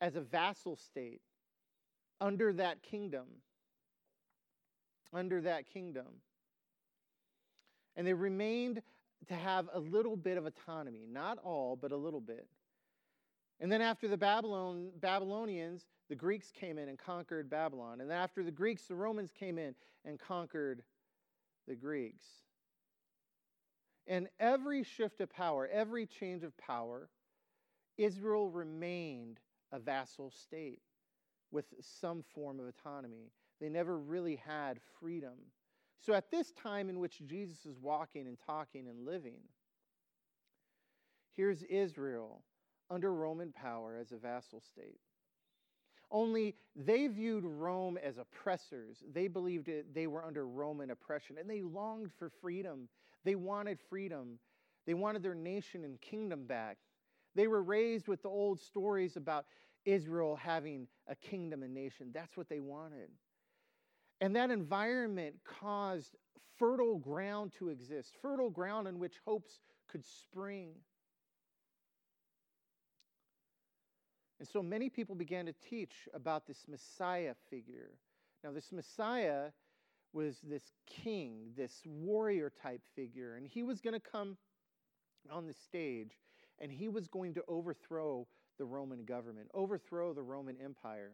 as 0.00 0.16
a 0.16 0.20
vassal 0.20 0.76
state 0.76 1.20
under 2.20 2.52
that 2.54 2.82
kingdom. 2.82 3.26
Under 5.12 5.40
that 5.42 5.66
kingdom. 5.66 6.06
And 7.96 8.06
they 8.06 8.14
remained 8.14 8.82
to 9.28 9.34
have 9.34 9.68
a 9.72 9.78
little 9.78 10.16
bit 10.16 10.38
of 10.38 10.46
autonomy, 10.46 11.06
not 11.10 11.38
all, 11.38 11.76
but 11.76 11.92
a 11.92 11.96
little 11.96 12.20
bit. 12.20 12.48
And 13.60 13.70
then 13.70 13.82
after 13.82 14.08
the 14.08 14.16
Babylon, 14.16 14.88
Babylonians, 15.00 15.84
the 16.08 16.14
Greeks 16.14 16.50
came 16.50 16.78
in 16.78 16.88
and 16.88 16.98
conquered 16.98 17.50
Babylon. 17.50 18.00
And 18.00 18.10
then 18.10 18.16
after 18.16 18.42
the 18.42 18.50
Greeks, 18.50 18.84
the 18.84 18.94
Romans 18.94 19.30
came 19.38 19.58
in 19.58 19.74
and 20.04 20.18
conquered 20.18 20.82
the 21.68 21.74
Greeks. 21.74 22.24
And 24.06 24.28
every 24.40 24.82
shift 24.82 25.20
of 25.20 25.30
power, 25.30 25.68
every 25.70 26.06
change 26.06 26.42
of 26.42 26.56
power, 26.56 27.10
Israel 27.98 28.48
remained 28.48 29.40
a 29.72 29.78
vassal 29.78 30.30
state 30.30 30.80
with 31.52 31.66
some 31.80 32.24
form 32.34 32.58
of 32.60 32.66
autonomy. 32.66 33.30
They 33.60 33.68
never 33.68 33.98
really 33.98 34.36
had 34.36 34.80
freedom. 34.98 35.36
So 36.00 36.14
at 36.14 36.30
this 36.30 36.52
time 36.52 36.88
in 36.88 36.98
which 36.98 37.20
Jesus 37.26 37.66
is 37.66 37.78
walking 37.78 38.26
and 38.26 38.38
talking 38.46 38.88
and 38.88 39.04
living, 39.04 39.42
here's 41.36 41.62
Israel 41.64 42.42
under 42.90 43.12
Roman 43.14 43.52
power 43.52 43.96
as 44.00 44.12
a 44.12 44.16
vassal 44.16 44.60
state. 44.60 45.00
Only 46.10 46.56
they 46.74 47.06
viewed 47.06 47.44
Rome 47.44 47.96
as 48.02 48.18
oppressors. 48.18 49.04
They 49.12 49.28
believed 49.28 49.68
it, 49.68 49.94
they 49.94 50.06
were 50.08 50.24
under 50.24 50.46
Roman 50.46 50.90
oppression 50.90 51.36
and 51.38 51.48
they 51.48 51.62
longed 51.62 52.10
for 52.18 52.28
freedom. 52.28 52.88
They 53.24 53.36
wanted 53.36 53.78
freedom. 53.88 54.38
They 54.86 54.94
wanted 54.94 55.22
their 55.22 55.34
nation 55.34 55.84
and 55.84 56.00
kingdom 56.00 56.46
back. 56.46 56.78
They 57.34 57.46
were 57.46 57.62
raised 57.62 58.08
with 58.08 58.22
the 58.22 58.28
old 58.28 58.58
stories 58.58 59.16
about 59.16 59.46
Israel 59.84 60.36
having 60.36 60.88
a 61.06 61.14
kingdom 61.14 61.62
and 61.62 61.72
nation. 61.72 62.10
That's 62.12 62.36
what 62.36 62.48
they 62.48 62.60
wanted. 62.60 63.10
And 64.20 64.34
that 64.36 64.50
environment 64.50 65.36
caused 65.44 66.16
fertile 66.58 66.98
ground 66.98 67.52
to 67.58 67.68
exist, 67.68 68.16
fertile 68.20 68.50
ground 68.50 68.88
in 68.88 68.98
which 68.98 69.14
hopes 69.24 69.60
could 69.88 70.04
spring. 70.04 70.72
And 74.40 74.48
so 74.48 74.62
many 74.62 74.88
people 74.88 75.14
began 75.14 75.46
to 75.46 75.52
teach 75.52 76.08
about 76.14 76.46
this 76.46 76.64
Messiah 76.66 77.34
figure. 77.50 77.90
Now, 78.42 78.50
this 78.52 78.72
Messiah 78.72 79.50
was 80.12 80.38
this 80.42 80.72
king, 80.86 81.52
this 81.56 81.82
warrior 81.84 82.50
type 82.50 82.80
figure, 82.96 83.36
and 83.36 83.46
he 83.46 83.62
was 83.62 83.80
going 83.80 83.94
to 83.94 84.00
come 84.00 84.38
on 85.30 85.46
the 85.46 85.52
stage 85.52 86.18
and 86.58 86.72
he 86.72 86.88
was 86.88 87.06
going 87.06 87.34
to 87.34 87.42
overthrow 87.48 88.26
the 88.58 88.64
Roman 88.64 89.04
government, 89.04 89.48
overthrow 89.54 90.12
the 90.12 90.22
Roman 90.22 90.56
Empire. 90.62 91.12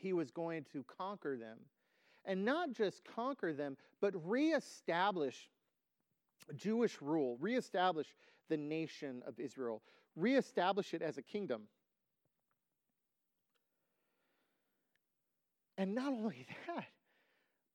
He 0.00 0.12
was 0.12 0.30
going 0.30 0.64
to 0.72 0.84
conquer 0.84 1.36
them. 1.36 1.58
And 2.24 2.44
not 2.44 2.72
just 2.72 3.04
conquer 3.04 3.52
them, 3.52 3.76
but 4.00 4.12
reestablish 4.28 5.48
Jewish 6.56 7.00
rule, 7.00 7.36
reestablish 7.40 8.08
the 8.48 8.56
nation 8.56 9.22
of 9.26 9.38
Israel, 9.38 9.82
reestablish 10.16 10.92
it 10.92 11.02
as 11.02 11.18
a 11.18 11.22
kingdom. 11.22 11.62
And 15.78 15.94
not 15.94 16.12
only 16.12 16.46
that, 16.66 16.86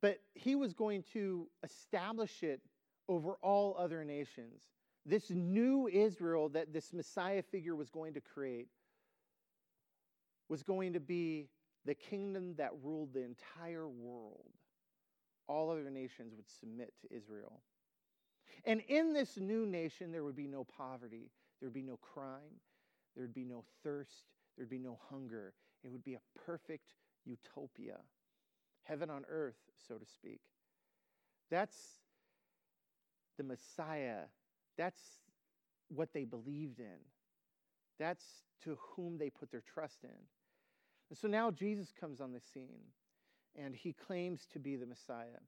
but 0.02 0.20
he 0.34 0.56
was 0.56 0.74
going 0.74 1.04
to 1.14 1.48
establish 1.64 2.44
it 2.44 2.62
over 3.08 3.34
all 3.42 3.76
other 3.78 4.04
nations. 4.04 4.64
This 5.06 5.30
new 5.30 5.88
Israel 5.88 6.50
that 6.50 6.74
this 6.74 6.94
Messiah 6.94 7.42
figure 7.42 7.76
was 7.76 7.90
going 7.90 8.14
to 8.14 8.22
create 8.22 8.68
was 10.50 10.64
going 10.64 10.94
to 10.94 11.00
be 11.00 11.48
the 11.86 11.94
kingdom 11.94 12.54
that 12.58 12.72
ruled 12.84 13.14
the 13.14 13.24
entire 13.24 13.88
world. 13.88 14.50
All 15.48 15.70
other 15.70 15.90
nations 15.90 16.34
would 16.36 16.50
submit 16.50 16.94
to 17.02 17.16
Israel. 17.16 17.62
And 18.66 18.82
in 18.88 19.14
this 19.14 19.38
new 19.38 19.66
nation, 19.66 20.12
there 20.12 20.24
would 20.24 20.36
be 20.36 20.48
no 20.48 20.64
poverty, 20.64 21.32
there 21.60 21.70
would 21.70 21.74
be 21.74 21.82
no 21.82 21.98
crime, 21.98 22.60
there 23.16 23.24
would 23.24 23.34
be 23.34 23.46
no 23.46 23.64
thirst, 23.84 24.26
there 24.56 24.64
would 24.64 24.70
be 24.70 24.78
no 24.78 25.00
hunger. 25.10 25.54
It 25.84 25.92
would 25.92 26.04
be 26.04 26.14
a 26.14 26.22
perfect 26.46 26.94
utopia, 27.26 27.98
heaven 28.84 29.10
on 29.10 29.24
earth, 29.30 29.60
so 29.88 29.96
to 29.96 30.06
speak. 30.06 30.42
That's 31.50 31.78
the 33.38 33.44
Messiah. 33.44 34.24
That's 34.78 35.02
what 35.90 36.14
they 36.14 36.26
believed 36.26 36.80
in. 36.80 37.00
That's 38.00 38.26
to 38.64 38.78
whom 38.96 39.18
they 39.18 39.30
put 39.30 39.52
their 39.52 39.64
trust 39.74 40.04
in. 40.04 40.10
And 41.10 41.18
so 41.18 41.28
now 41.28 41.52
Jesus 41.52 41.92
comes 42.00 42.22
on 42.22 42.32
the 42.32 42.40
scene 42.54 42.86
and 43.56 43.76
he 43.76 43.94
claims 43.94 44.48
to 44.54 44.60
be 44.60 44.76
the 44.76 44.86
Messiah. 44.86 45.42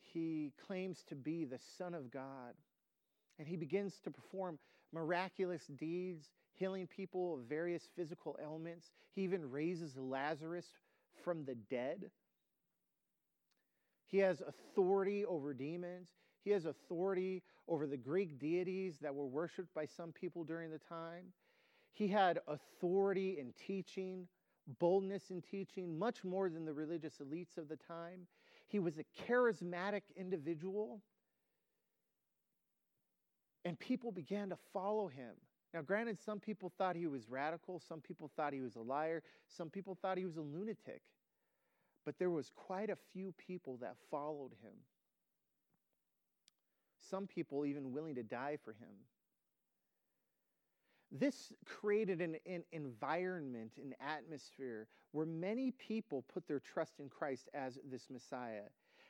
He 0.00 0.52
claims 0.66 1.02
to 1.08 1.14
be 1.14 1.44
the 1.44 1.58
Son 1.78 1.94
of 1.94 2.10
God. 2.10 2.54
And 3.38 3.48
he 3.48 3.56
begins 3.56 4.00
to 4.04 4.10
perform 4.10 4.58
miraculous 4.92 5.66
deeds 5.66 6.30
healing 6.54 6.86
people 6.86 7.34
of 7.34 7.40
various 7.48 7.88
physical 7.96 8.38
ailments. 8.40 8.92
He 9.12 9.22
even 9.22 9.50
raises 9.50 9.96
Lazarus 9.96 10.66
from 11.24 11.44
the 11.44 11.54
dead. 11.54 12.10
He 14.06 14.18
has 14.18 14.40
authority 14.40 15.24
over 15.24 15.52
demons. 15.52 16.10
He 16.44 16.50
has 16.50 16.66
authority 16.66 17.42
over 17.66 17.86
the 17.86 17.96
Greek 17.96 18.38
deities 18.38 18.98
that 19.00 19.14
were 19.14 19.26
worshiped 19.26 19.74
by 19.74 19.86
some 19.86 20.12
people 20.12 20.44
during 20.44 20.70
the 20.70 20.78
time. 20.78 21.32
He 21.92 22.08
had 22.08 22.40
authority 22.46 23.38
in 23.38 23.52
teaching, 23.66 24.28
boldness 24.78 25.30
in 25.30 25.42
teaching, 25.42 25.98
much 25.98 26.22
more 26.22 26.48
than 26.48 26.64
the 26.64 26.72
religious 26.72 27.14
elites 27.18 27.56
of 27.56 27.68
the 27.68 27.76
time. 27.76 28.26
He 28.66 28.78
was 28.78 28.98
a 28.98 29.04
charismatic 29.28 30.02
individual. 30.16 31.00
And 33.64 33.78
people 33.78 34.12
began 34.12 34.50
to 34.50 34.56
follow 34.72 35.08
him. 35.08 35.34
Now, 35.72 35.82
granted, 35.82 36.20
some 36.20 36.38
people 36.38 36.72
thought 36.78 36.94
he 36.94 37.06
was 37.06 37.28
radical, 37.28 37.80
some 37.80 38.00
people 38.00 38.30
thought 38.36 38.52
he 38.52 38.60
was 38.60 38.76
a 38.76 38.80
liar, 38.80 39.22
some 39.48 39.70
people 39.70 39.98
thought 40.00 40.18
he 40.18 40.24
was 40.24 40.36
a 40.36 40.42
lunatic. 40.42 41.02
But 42.04 42.18
there 42.18 42.30
was 42.30 42.52
quite 42.54 42.90
a 42.90 42.96
few 43.12 43.32
people 43.32 43.78
that 43.80 43.96
followed 44.10 44.52
him. 44.62 44.74
Some 47.10 47.26
people 47.26 47.66
even 47.66 47.92
willing 47.92 48.14
to 48.14 48.22
die 48.22 48.58
for 48.62 48.72
him. 48.72 48.94
This 51.10 51.52
created 51.64 52.20
an, 52.20 52.36
an, 52.46 52.64
environment, 52.72 53.72
an 53.82 53.94
atmosphere 54.00 54.88
where 55.12 55.26
many 55.26 55.70
people 55.72 56.24
put 56.32 56.46
their 56.46 56.60
trust 56.60 56.98
in 56.98 57.08
Christ 57.08 57.48
as 57.54 57.78
this 57.90 58.08
Messiah. 58.10 58.64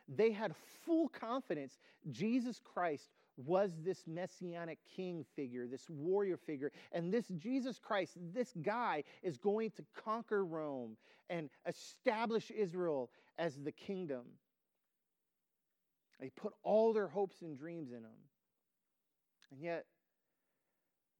They 0.09 0.31
had 0.31 0.55
full 0.85 1.09
confidence 1.09 1.79
Jesus 2.11 2.61
Christ 2.63 3.11
was 3.37 3.73
this 3.85 4.05
messianic 4.07 4.79
king 4.97 5.25
figure, 5.35 5.67
this 5.67 5.89
warrior 5.89 6.37
figure. 6.37 6.71
And 6.93 7.13
this 7.13 7.27
Jesus 7.37 7.79
Christ, 7.79 8.17
this 8.33 8.53
guy, 8.63 9.05
is 9.23 9.37
going 9.37 9.71
to 9.73 9.85
conquer 10.05 10.45
Rome 10.45 10.97
and 11.29 11.51
establish 11.67 12.51
Israel 12.51 13.11
as 13.39 13.57
the 13.57 13.73
kingdom. 13.73 14.25
They 16.21 16.31
put 16.31 16.53
all 16.63 16.93
their 16.93 17.09
hopes 17.09 17.43
and 17.43 17.59
dreams 17.59 17.91
in 17.91 17.99
him. 17.99 18.21
And 19.51 19.61
yet, 19.61 19.85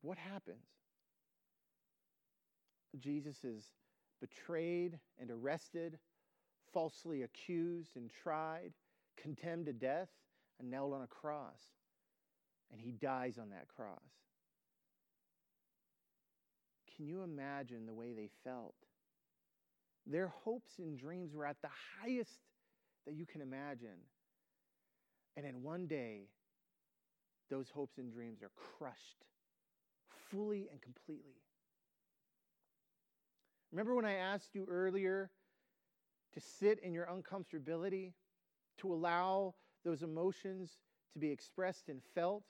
what 0.03 0.19
happens? 0.19 0.65
Jesus 2.99 3.43
is 3.43 3.65
betrayed 4.21 4.99
and 5.21 5.31
arrested, 5.31 5.99
falsely 6.73 7.23
accused 7.23 7.97
and 7.97 8.11
tried, 8.23 8.73
condemned 9.17 9.67
to 9.67 9.73
death, 9.73 10.09
and 10.61 10.71
nailed 10.71 10.95
on 10.95 11.03
a 11.03 11.07
cross. 11.07 11.61
And 12.75 12.83
he 12.83 12.91
dies 12.91 13.39
on 13.39 13.51
that 13.51 13.69
cross. 13.69 14.03
Can 16.97 17.07
you 17.07 17.23
imagine 17.23 17.87
the 17.87 17.95
way 17.95 18.13
they 18.13 18.29
felt? 18.43 18.75
Their 20.09 20.27
hopes 20.27 20.81
and 20.81 20.99
dreams 20.99 21.33
were 21.33 21.47
at 21.47 21.63
the 21.63 21.71
highest 22.03 22.41
that 23.07 23.15
you 23.15 23.27
can 23.27 23.41
imagine. 23.41 24.01
And 25.37 25.47
in 25.47 25.63
one 25.63 25.87
day, 25.87 26.23
those 27.49 27.71
hopes 27.71 27.99
and 27.99 28.13
dreams 28.13 28.43
are 28.43 28.51
crushed 28.57 29.25
fully 30.31 30.69
and 30.73 30.83
completely. 30.83 31.43
Remember 33.71 33.95
when 33.95 34.05
I 34.05 34.15
asked 34.15 34.55
you 34.55 34.67
earlier 34.69 35.31
to 36.33 36.41
sit 36.41 36.81
in 36.81 36.93
your 36.93 37.07
uncomfortability, 37.07 38.15
to 38.79 38.93
allow 38.93 39.55
those 39.85 40.03
emotions 40.03 40.73
to 41.13 41.21
be 41.21 41.31
expressed 41.31 41.89
and 41.89 42.03
felt, 42.15 42.43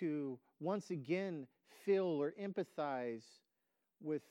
to 0.00 0.38
once 0.60 0.90
again 0.90 1.46
feel 1.84 2.04
or 2.04 2.34
empathize 2.40 3.24
with 4.00 4.22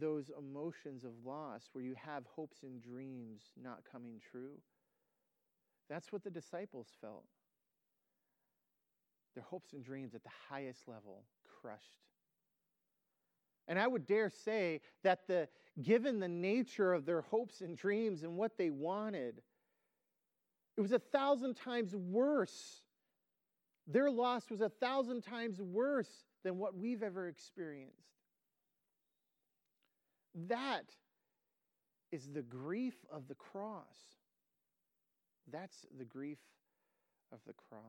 those 0.00 0.30
emotions 0.38 1.04
of 1.04 1.12
loss 1.24 1.68
where 1.72 1.84
you 1.84 1.94
have 1.94 2.24
hopes 2.26 2.62
and 2.62 2.80
dreams 2.82 3.42
not 3.62 3.80
coming 3.90 4.20
true. 4.30 4.58
That's 5.88 6.12
what 6.12 6.24
the 6.24 6.30
disciples 6.30 6.88
felt. 7.00 7.24
Their 9.34 9.44
hopes 9.44 9.72
and 9.72 9.84
dreams 9.84 10.14
at 10.14 10.22
the 10.22 10.30
highest 10.48 10.88
level 10.88 11.24
crushed. 11.60 12.08
And 13.66 13.78
I 13.78 13.86
would 13.86 14.06
dare 14.06 14.30
say 14.30 14.80
that 15.02 15.26
the 15.26 15.48
given 15.82 16.20
the 16.20 16.28
nature 16.28 16.92
of 16.92 17.04
their 17.04 17.22
hopes 17.22 17.60
and 17.60 17.76
dreams 17.76 18.22
and 18.22 18.36
what 18.36 18.56
they 18.56 18.70
wanted, 18.70 19.42
it 20.76 20.80
was 20.80 20.92
a 20.92 20.98
thousand 20.98 21.54
times 21.54 21.94
worse. 21.94 22.82
Their 23.86 24.10
loss 24.10 24.50
was 24.50 24.60
a 24.60 24.68
thousand 24.68 25.22
times 25.22 25.60
worse 25.60 26.24
than 26.42 26.58
what 26.58 26.76
we've 26.76 27.02
ever 27.02 27.28
experienced. 27.28 27.98
That 30.48 30.86
is 32.10 32.28
the 32.32 32.42
grief 32.42 32.94
of 33.10 33.28
the 33.28 33.34
cross. 33.34 33.96
That's 35.52 35.86
the 35.98 36.04
grief 36.04 36.38
of 37.32 37.38
the 37.46 37.52
cross. 37.52 37.82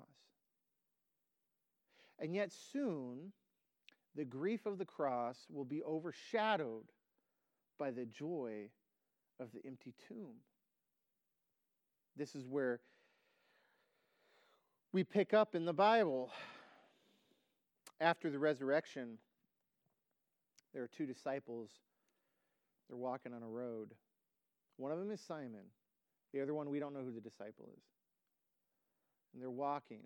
And 2.19 2.35
yet, 2.35 2.51
soon, 2.51 3.31
the 4.15 4.25
grief 4.25 4.65
of 4.65 4.77
the 4.77 4.85
cross 4.85 5.37
will 5.49 5.65
be 5.65 5.83
overshadowed 5.83 6.91
by 7.77 7.91
the 7.91 8.05
joy 8.05 8.69
of 9.39 9.51
the 9.53 9.65
empty 9.65 9.93
tomb. 10.07 10.35
This 12.15 12.35
is 12.35 12.47
where 12.47 12.79
we 14.95 15.03
pick 15.03 15.33
up 15.33 15.55
in 15.55 15.65
the 15.65 15.73
Bible. 15.73 16.31
After 17.99 18.29
the 18.29 18.39
resurrection, 18.39 19.17
there 20.73 20.83
are 20.83 20.87
two 20.87 21.05
disciples. 21.05 21.69
They're 22.87 22.95
walking 22.95 23.33
on 23.33 23.43
a 23.43 23.47
road. 23.47 23.93
One 24.77 24.93
of 24.93 24.99
them 24.99 25.11
is 25.11 25.19
Simon. 25.19 25.65
The 26.33 26.41
other 26.41 26.53
one, 26.53 26.69
we 26.69 26.79
don't 26.79 26.93
know 26.93 27.01
who 27.01 27.11
the 27.11 27.19
disciple 27.19 27.67
is. 27.75 27.83
And 29.33 29.41
they're 29.41 29.51
walking. 29.51 29.99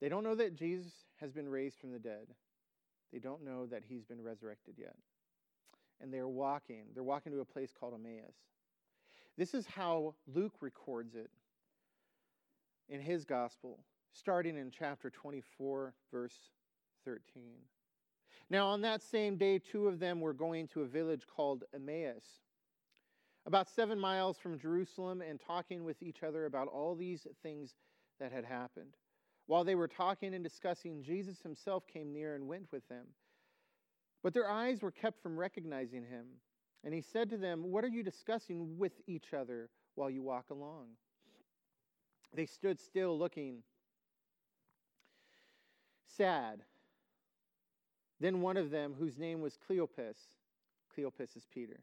They 0.00 0.08
don't 0.08 0.24
know 0.24 0.34
that 0.34 0.56
Jesus 0.56 0.90
has 1.20 1.30
been 1.30 1.48
raised 1.48 1.78
from 1.78 1.92
the 1.92 2.00
dead. 2.00 2.26
They 3.12 3.20
don't 3.20 3.44
know 3.44 3.66
that 3.66 3.84
he's 3.88 4.02
been 4.02 4.20
resurrected 4.20 4.74
yet. 4.76 4.96
And 6.00 6.12
they're 6.12 6.26
walking. 6.26 6.82
They're 6.94 7.04
walking 7.04 7.30
to 7.30 7.38
a 7.38 7.44
place 7.44 7.70
called 7.78 7.94
Emmaus. 7.94 8.34
This 9.36 9.54
is 9.54 9.66
how 9.66 10.16
Luke 10.34 10.54
records 10.60 11.14
it 11.14 11.30
in 12.88 13.00
his 13.00 13.24
gospel, 13.24 13.80
starting 14.12 14.56
in 14.56 14.70
chapter 14.70 15.10
24, 15.10 15.94
verse 16.12 16.38
13. 17.04 17.20
Now, 18.50 18.68
on 18.68 18.80
that 18.82 19.02
same 19.02 19.36
day, 19.36 19.58
two 19.58 19.88
of 19.88 19.98
them 19.98 20.20
were 20.20 20.32
going 20.32 20.68
to 20.68 20.82
a 20.82 20.86
village 20.86 21.26
called 21.26 21.64
Emmaus, 21.74 22.24
about 23.46 23.68
seven 23.68 23.98
miles 23.98 24.38
from 24.38 24.58
Jerusalem, 24.58 25.22
and 25.22 25.40
talking 25.40 25.84
with 25.84 26.02
each 26.02 26.22
other 26.22 26.46
about 26.46 26.68
all 26.68 26.94
these 26.94 27.26
things 27.42 27.74
that 28.20 28.32
had 28.32 28.44
happened. 28.44 28.96
While 29.46 29.64
they 29.64 29.74
were 29.74 29.88
talking 29.88 30.34
and 30.34 30.44
discussing, 30.44 31.02
Jesus 31.02 31.40
himself 31.40 31.86
came 31.86 32.12
near 32.12 32.34
and 32.34 32.48
went 32.48 32.70
with 32.70 32.86
them. 32.88 33.06
But 34.22 34.34
their 34.34 34.50
eyes 34.50 34.82
were 34.82 34.90
kept 34.90 35.22
from 35.22 35.38
recognizing 35.38 36.04
him. 36.04 36.26
And 36.84 36.92
he 36.92 37.00
said 37.00 37.30
to 37.30 37.36
them, 37.36 37.70
What 37.70 37.84
are 37.84 37.88
you 37.88 38.02
discussing 38.02 38.76
with 38.78 38.92
each 39.06 39.32
other 39.32 39.70
while 39.94 40.10
you 40.10 40.22
walk 40.22 40.50
along? 40.50 40.88
They 42.32 42.46
stood 42.46 42.78
still, 42.80 43.18
looking 43.18 43.62
sad. 46.16 46.62
Then 48.20 48.40
one 48.40 48.56
of 48.56 48.70
them, 48.70 48.94
whose 48.98 49.16
name 49.16 49.40
was 49.40 49.56
Cleopas, 49.56 50.16
Cleopas 50.96 51.36
is 51.36 51.46
Peter, 51.52 51.80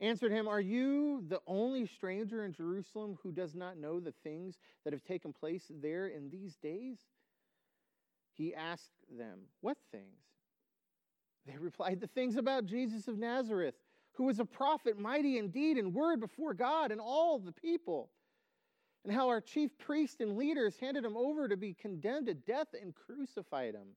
answered 0.00 0.32
him, 0.32 0.48
Are 0.48 0.60
you 0.60 1.24
the 1.28 1.40
only 1.46 1.86
stranger 1.86 2.44
in 2.44 2.52
Jerusalem 2.52 3.18
who 3.22 3.32
does 3.32 3.54
not 3.54 3.78
know 3.78 4.00
the 4.00 4.14
things 4.24 4.58
that 4.84 4.92
have 4.92 5.04
taken 5.04 5.32
place 5.32 5.70
there 5.70 6.08
in 6.08 6.30
these 6.30 6.56
days? 6.56 6.98
He 8.32 8.54
asked 8.54 8.90
them, 9.16 9.40
What 9.60 9.78
things? 9.92 10.24
They 11.46 11.56
replied, 11.58 12.00
The 12.00 12.08
things 12.08 12.36
about 12.36 12.66
Jesus 12.66 13.06
of 13.06 13.18
Nazareth, 13.18 13.76
who 14.14 14.24
was 14.24 14.40
a 14.40 14.44
prophet, 14.44 14.98
mighty 14.98 15.38
indeed 15.38 15.78
in 15.78 15.92
word 15.92 16.20
before 16.20 16.54
God 16.54 16.90
and 16.90 17.00
all 17.00 17.38
the 17.38 17.52
people, 17.52 18.10
and 19.04 19.12
how 19.12 19.28
our 19.28 19.40
chief 19.40 19.70
priests 19.78 20.20
and 20.20 20.36
leaders 20.36 20.76
handed 20.80 21.04
him 21.04 21.16
over 21.16 21.48
to 21.48 21.56
be 21.56 21.74
condemned 21.74 22.26
to 22.26 22.34
death 22.34 22.68
and 22.80 22.94
crucified 22.94 23.74
him. 23.74 23.88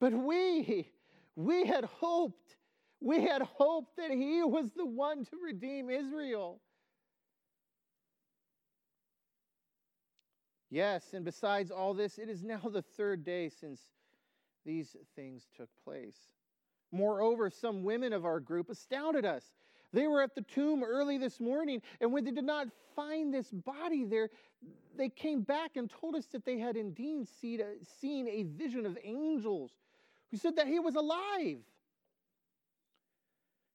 But 0.00 0.12
we, 0.12 0.88
we 1.36 1.66
had 1.66 1.84
hoped 1.84 2.56
we 3.00 3.22
had 3.22 3.40
hoped 3.42 3.96
that 3.96 4.10
he 4.10 4.42
was 4.42 4.72
the 4.72 4.84
one 4.84 5.24
to 5.24 5.36
redeem 5.42 5.88
Israel. 5.88 6.60
Yes, 10.68 11.14
and 11.14 11.24
besides 11.24 11.70
all 11.70 11.94
this, 11.94 12.18
it 12.18 12.28
is 12.28 12.44
now 12.44 12.60
the 12.70 12.82
third 12.82 13.24
day 13.24 13.48
since 13.48 13.80
these 14.64 14.94
things 15.16 15.48
took 15.56 15.70
place. 15.82 16.18
Moreover, 16.92 17.50
some 17.50 17.82
women 17.82 18.12
of 18.12 18.24
our 18.24 18.38
group 18.38 18.68
astounded 18.68 19.24
us. 19.24 19.44
They 19.92 20.06
were 20.06 20.22
at 20.22 20.34
the 20.34 20.42
tomb 20.42 20.84
early 20.84 21.18
this 21.18 21.40
morning, 21.40 21.82
and 22.00 22.12
when 22.12 22.24
they 22.24 22.30
did 22.30 22.44
not 22.44 22.68
find 22.94 23.32
this 23.32 23.50
body 23.50 24.04
there, 24.04 24.30
they 24.96 25.08
came 25.08 25.42
back 25.42 25.76
and 25.76 25.90
told 25.90 26.14
us 26.14 26.26
that 26.26 26.44
they 26.44 26.58
had 26.58 26.76
indeed 26.76 27.26
uh, 27.60 27.64
seen 28.00 28.28
a 28.28 28.44
vision 28.44 28.86
of 28.86 28.98
angels 29.02 29.72
who 30.30 30.36
said 30.36 30.56
that 30.56 30.66
he 30.66 30.78
was 30.78 30.94
alive. 30.94 31.58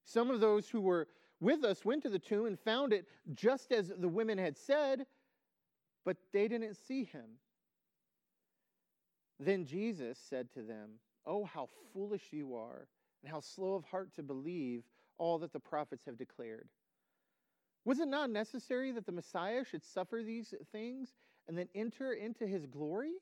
Some 0.06 0.30
of 0.30 0.40
those 0.40 0.70
who 0.70 0.82
were 0.82 1.08
with 1.42 1.66
us 1.66 1.84
went 1.84 2.04
to 2.04 2.10
the 2.10 2.20
tomb 2.20 2.46
and 2.46 2.60
found 2.60 2.94
it 2.94 3.06
just 3.34 3.72
as 3.72 3.92
the 3.98 4.08
women 4.08 4.38
had 4.38 4.58
said, 4.58 5.06
but 6.06 6.18
they 6.32 6.48
didn't 6.48 6.76
see 6.76 7.04
him. 7.04 7.26
Then 9.40 9.66
Jesus 9.66 10.18
said 10.18 10.52
to 10.54 10.62
them, 10.62 10.92
Oh, 11.26 11.44
how 11.44 11.68
foolish 11.92 12.28
you 12.32 12.56
are, 12.56 12.88
and 13.24 13.32
how 13.32 13.40
slow 13.40 13.74
of 13.74 13.84
heart 13.84 14.14
to 14.16 14.24
believe 14.24 14.84
all 15.18 15.38
that 15.40 15.54
the 15.54 15.60
prophets 15.60 16.06
have 16.06 16.18
declared. 16.18 16.68
Was 17.86 18.00
it 18.00 18.08
not 18.08 18.30
necessary 18.30 18.92
that 18.92 19.06
the 19.06 19.12
Messiah 19.12 19.64
should 19.64 19.84
suffer 19.84 20.22
these 20.26 20.54
things 20.72 21.14
and 21.48 21.58
then 21.58 21.68
enter 21.76 22.14
into 22.14 22.48
his 22.48 22.66
glory? 22.66 23.14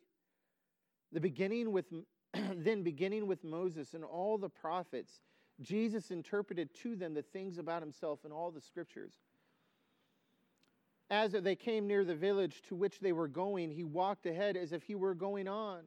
The 1.11 1.19
beginning 1.19 1.71
with 1.71 1.85
then 2.55 2.81
beginning 2.81 3.27
with 3.27 3.43
Moses 3.43 3.93
and 3.93 4.03
all 4.03 4.37
the 4.37 4.49
prophets, 4.49 5.21
Jesus 5.61 6.09
interpreted 6.09 6.73
to 6.81 6.95
them 6.95 7.13
the 7.13 7.21
things 7.21 7.57
about 7.57 7.81
himself 7.81 8.25
in 8.25 8.31
all 8.31 8.49
the 8.49 8.61
scriptures. 8.61 9.13
As 11.11 11.33
they 11.33 11.55
came 11.55 11.85
near 11.85 12.03
the 12.03 12.15
village 12.15 12.63
to 12.69 12.75
which 12.75 12.99
they 12.99 13.11
were 13.11 13.27
going, 13.27 13.69
he 13.69 13.83
walked 13.83 14.25
ahead 14.25 14.57
as 14.57 14.71
if 14.71 14.83
he 14.83 14.95
were 14.95 15.13
going 15.13 15.47
on. 15.47 15.81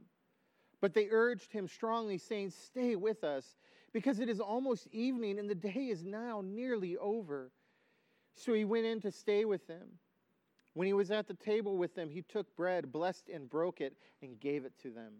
But 0.81 0.95
they 0.95 1.09
urged 1.11 1.53
him 1.53 1.67
strongly, 1.67 2.19
saying, 2.19 2.51
Stay 2.51 2.95
with 2.95 3.25
us, 3.25 3.57
because 3.97 4.21
it 4.21 4.29
is 4.29 4.41
almost 4.41 4.89
evening 4.93 5.39
and 5.39 5.49
the 5.49 5.55
day 5.55 5.89
is 5.91 6.05
now 6.05 6.43
nearly 6.45 6.99
over. 6.99 7.51
So 8.35 8.53
he 8.53 8.67
went 8.67 8.85
in 8.85 9.01
to 9.01 9.11
stay 9.11 9.47
with 9.47 9.67
them. 9.67 9.89
When 10.75 10.87
he 10.87 10.93
was 10.93 11.11
at 11.11 11.27
the 11.27 11.33
table 11.33 11.79
with 11.79 11.95
them, 11.95 12.11
he 12.11 12.21
took 12.21 12.55
bread, 12.57 12.93
blessed 12.93 13.31
and 13.33 13.49
broke 13.49 13.81
it, 13.81 13.97
and 14.21 14.39
gave 14.39 14.67
it 14.67 14.75
to 14.83 14.91
them. 14.91 15.15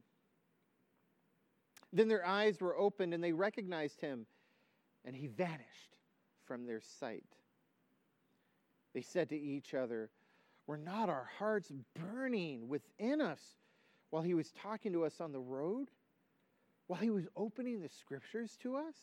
Then 1.91 2.07
their 2.07 2.27
eyes 2.27 2.61
were 2.61 2.77
opened 2.77 3.15
and 3.15 3.25
they 3.25 3.33
recognized 3.33 4.03
him, 4.03 4.27
and 5.07 5.17
he 5.17 5.27
vanished 5.27 5.97
from 6.45 6.67
their 6.67 6.83
sight. 6.83 7.25
They 8.93 9.01
said 9.01 9.31
to 9.31 9.41
each 9.41 9.73
other, 9.73 10.11
Were 10.67 10.77
not 10.77 11.09
our 11.09 11.31
hearts 11.39 11.73
burning 11.95 12.69
within 12.69 13.23
us 13.23 13.41
while 14.11 14.23
he 14.23 14.35
was 14.35 14.53
talking 14.53 14.93
to 14.93 15.07
us 15.07 15.19
on 15.19 15.33
the 15.33 15.41
road? 15.41 15.89
While 16.87 17.01
he 17.01 17.11
was 17.11 17.27
opening 17.37 17.81
the 17.81 17.89
scriptures 17.89 18.57
to 18.63 18.77
us? 18.77 18.95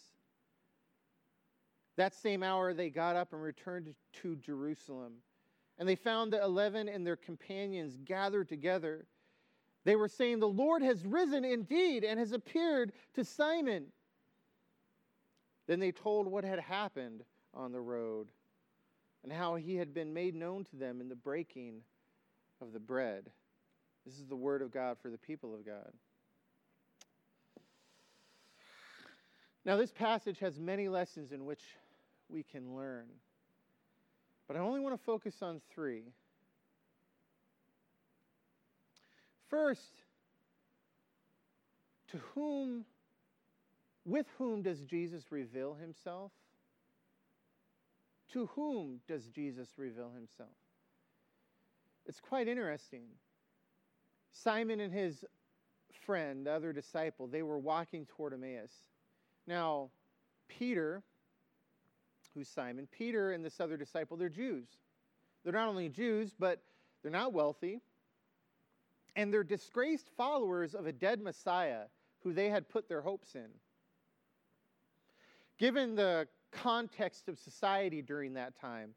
That 1.96 2.16
same 2.16 2.42
hour 2.44 2.74
they 2.74 2.90
got 2.90 3.16
up 3.16 3.34
and 3.34 3.42
returned 3.42 3.94
to 4.22 4.36
Jerusalem. 4.38 5.14
And 5.78 5.88
they 5.88 5.96
found 5.96 6.32
the 6.32 6.44
eleven 6.44 6.88
and 6.88 7.06
their 7.06 7.16
companions 7.16 7.98
gathered 8.06 8.48
together. 8.48 9.06
They 9.86 9.96
were 9.96 10.08
saying, 10.08 10.40
The 10.40 10.48
Lord 10.48 10.82
has 10.82 11.06
risen 11.06 11.44
indeed 11.44 12.04
and 12.04 12.20
has 12.20 12.32
appeared 12.32 12.94
to 13.16 13.26
Simon. 13.26 13.88
Then 15.68 15.80
they 15.80 15.92
told 15.92 16.28
what 16.28 16.44
had 16.44 16.60
happened 16.60 17.24
on 17.54 17.72
the 17.72 17.82
road 17.82 18.28
and 19.24 19.32
how 19.32 19.56
he 19.56 19.76
had 19.76 19.94
been 19.94 20.14
made 20.14 20.36
known 20.36 20.64
to 20.66 20.76
them 20.76 21.00
in 21.00 21.10
the 21.10 21.16
breaking 21.16 21.82
of 22.62 22.74
the 22.74 22.80
bread. 22.80 23.30
This 24.06 24.20
is 24.20 24.28
the 24.28 24.36
word 24.36 24.62
of 24.62 24.72
God 24.72 24.98
for 25.02 25.10
the 25.10 25.18
people 25.18 25.54
of 25.54 25.66
God. 25.66 25.92
Now, 29.66 29.78
this 29.78 29.92
passage 29.92 30.40
has 30.40 30.60
many 30.60 30.90
lessons 30.90 31.32
in 31.32 31.46
which 31.46 31.62
we 32.30 32.44
can 32.44 32.76
learn, 32.76 33.06
but 34.48 34.58
I 34.58 34.60
only 34.60 34.82
want 34.82 34.94
to 34.98 35.04
focus 35.04 35.36
on 35.42 35.62
three. 35.74 36.04
First, 39.50 40.02
to 42.12 42.18
whom, 42.36 42.84
with 44.06 44.26
whom 44.38 44.62
does 44.62 44.82
Jesus 44.82 45.32
reveal 45.32 45.76
himself? 45.76 46.32
To 48.34 48.48
whom 48.48 49.00
does 49.08 49.28
Jesus 49.28 49.70
reveal 49.78 50.12
himself? 50.12 50.50
It's 52.06 52.20
quite 52.20 52.48
interesting. 52.48 53.04
Simon 54.34 54.80
and 54.80 54.92
his 54.92 55.24
friend, 56.06 56.46
the 56.48 56.52
other 56.52 56.74
disciple, 56.74 57.28
they 57.28 57.44
were 57.44 57.60
walking 57.60 58.06
toward 58.08 58.34
Emmaus. 58.34 58.72
Now, 59.48 59.90
Peter, 60.48 61.04
who's 62.34 62.48
Simon, 62.48 62.88
Peter 62.92 63.32
and 63.32 63.44
this 63.44 63.60
other 63.60 63.78
disciple, 63.78 64.18
they're 64.18 64.30
Jews. 64.30 64.68
They're 65.44 65.54
not 65.54 65.68
only 65.68 65.90
Jews, 65.90 66.34
but 66.38 66.62
they're 67.02 67.12
not 67.12 67.34
wealthy 67.34 67.82
and 69.16 69.34
they're 69.34 69.44
disgraced 69.44 70.10
followers 70.18 70.74
of 70.74 70.88
a 70.88 70.92
dead 70.92 71.22
Messiah 71.22 71.84
who 72.24 72.34
they 72.34 72.50
had 72.50 72.70
put 72.70 72.88
their 72.88 73.02
hopes 73.02 73.36
in. 73.36 73.50
Given 75.58 75.96
the 75.96 76.28
context 76.52 77.28
of 77.28 77.38
society 77.38 78.02
during 78.02 78.34
that 78.34 78.60
time, 78.60 78.94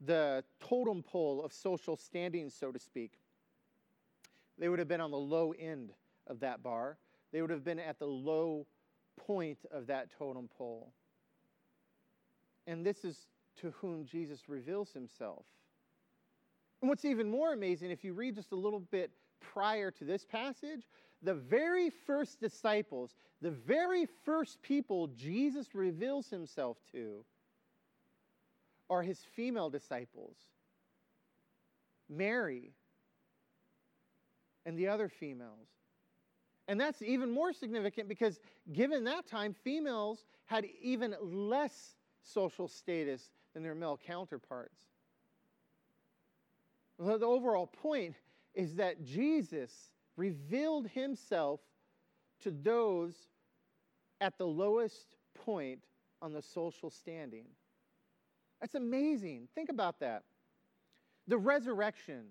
the 0.00 0.44
totem 0.60 1.02
pole 1.02 1.42
of 1.44 1.52
social 1.52 1.96
standing, 1.96 2.50
so 2.50 2.72
to 2.72 2.78
speak, 2.78 3.18
they 4.58 4.68
would 4.68 4.78
have 4.78 4.88
been 4.88 5.00
on 5.00 5.10
the 5.10 5.16
low 5.16 5.52
end 5.58 5.92
of 6.26 6.40
that 6.40 6.62
bar. 6.62 6.98
They 7.32 7.40
would 7.42 7.50
have 7.50 7.64
been 7.64 7.78
at 7.78 7.98
the 7.98 8.06
low 8.06 8.66
point 9.18 9.58
of 9.70 9.86
that 9.86 10.08
totem 10.18 10.48
pole. 10.56 10.92
And 12.66 12.84
this 12.84 13.04
is 13.04 13.26
to 13.60 13.72
whom 13.80 14.04
Jesus 14.04 14.48
reveals 14.48 14.92
himself. 14.92 15.44
And 16.80 16.88
what's 16.88 17.04
even 17.04 17.30
more 17.30 17.52
amazing, 17.52 17.90
if 17.90 18.04
you 18.04 18.12
read 18.12 18.36
just 18.36 18.52
a 18.52 18.56
little 18.56 18.80
bit 18.80 19.10
prior 19.40 19.90
to 19.90 20.04
this 20.04 20.24
passage, 20.24 20.88
the 21.22 21.34
very 21.34 21.90
first 21.90 22.40
disciples, 22.40 23.14
the 23.42 23.50
very 23.50 24.06
first 24.24 24.62
people 24.62 25.08
Jesus 25.08 25.74
reveals 25.74 26.28
himself 26.28 26.76
to, 26.92 27.24
are 28.90 29.02
his 29.02 29.20
female 29.34 29.68
disciples 29.68 30.36
Mary 32.08 32.72
and 34.64 34.78
the 34.78 34.88
other 34.88 35.08
females. 35.08 35.68
And 36.68 36.78
that's 36.78 37.00
even 37.00 37.30
more 37.30 37.54
significant 37.54 38.08
because, 38.08 38.38
given 38.72 39.04
that 39.04 39.26
time, 39.26 39.54
females 39.54 40.26
had 40.44 40.66
even 40.82 41.16
less 41.22 41.96
social 42.22 42.68
status 42.68 43.30
than 43.54 43.62
their 43.62 43.74
male 43.74 43.98
counterparts. 44.06 44.84
The 46.98 47.24
overall 47.24 47.66
point 47.66 48.16
is 48.54 48.74
that 48.74 49.02
Jesus 49.02 49.72
revealed 50.16 50.88
himself 50.88 51.60
to 52.40 52.50
those 52.50 53.14
at 54.20 54.36
the 54.36 54.46
lowest 54.46 55.16
point 55.34 55.80
on 56.20 56.32
the 56.32 56.42
social 56.42 56.90
standing. 56.90 57.46
That's 58.60 58.74
amazing. 58.74 59.48
Think 59.54 59.70
about 59.70 60.00
that. 60.00 60.24
The 61.28 61.38
resurrection 61.38 62.24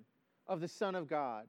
of 0.45 0.59
the 0.59 0.67
Son 0.67 0.95
of 0.95 1.07
God 1.07 1.45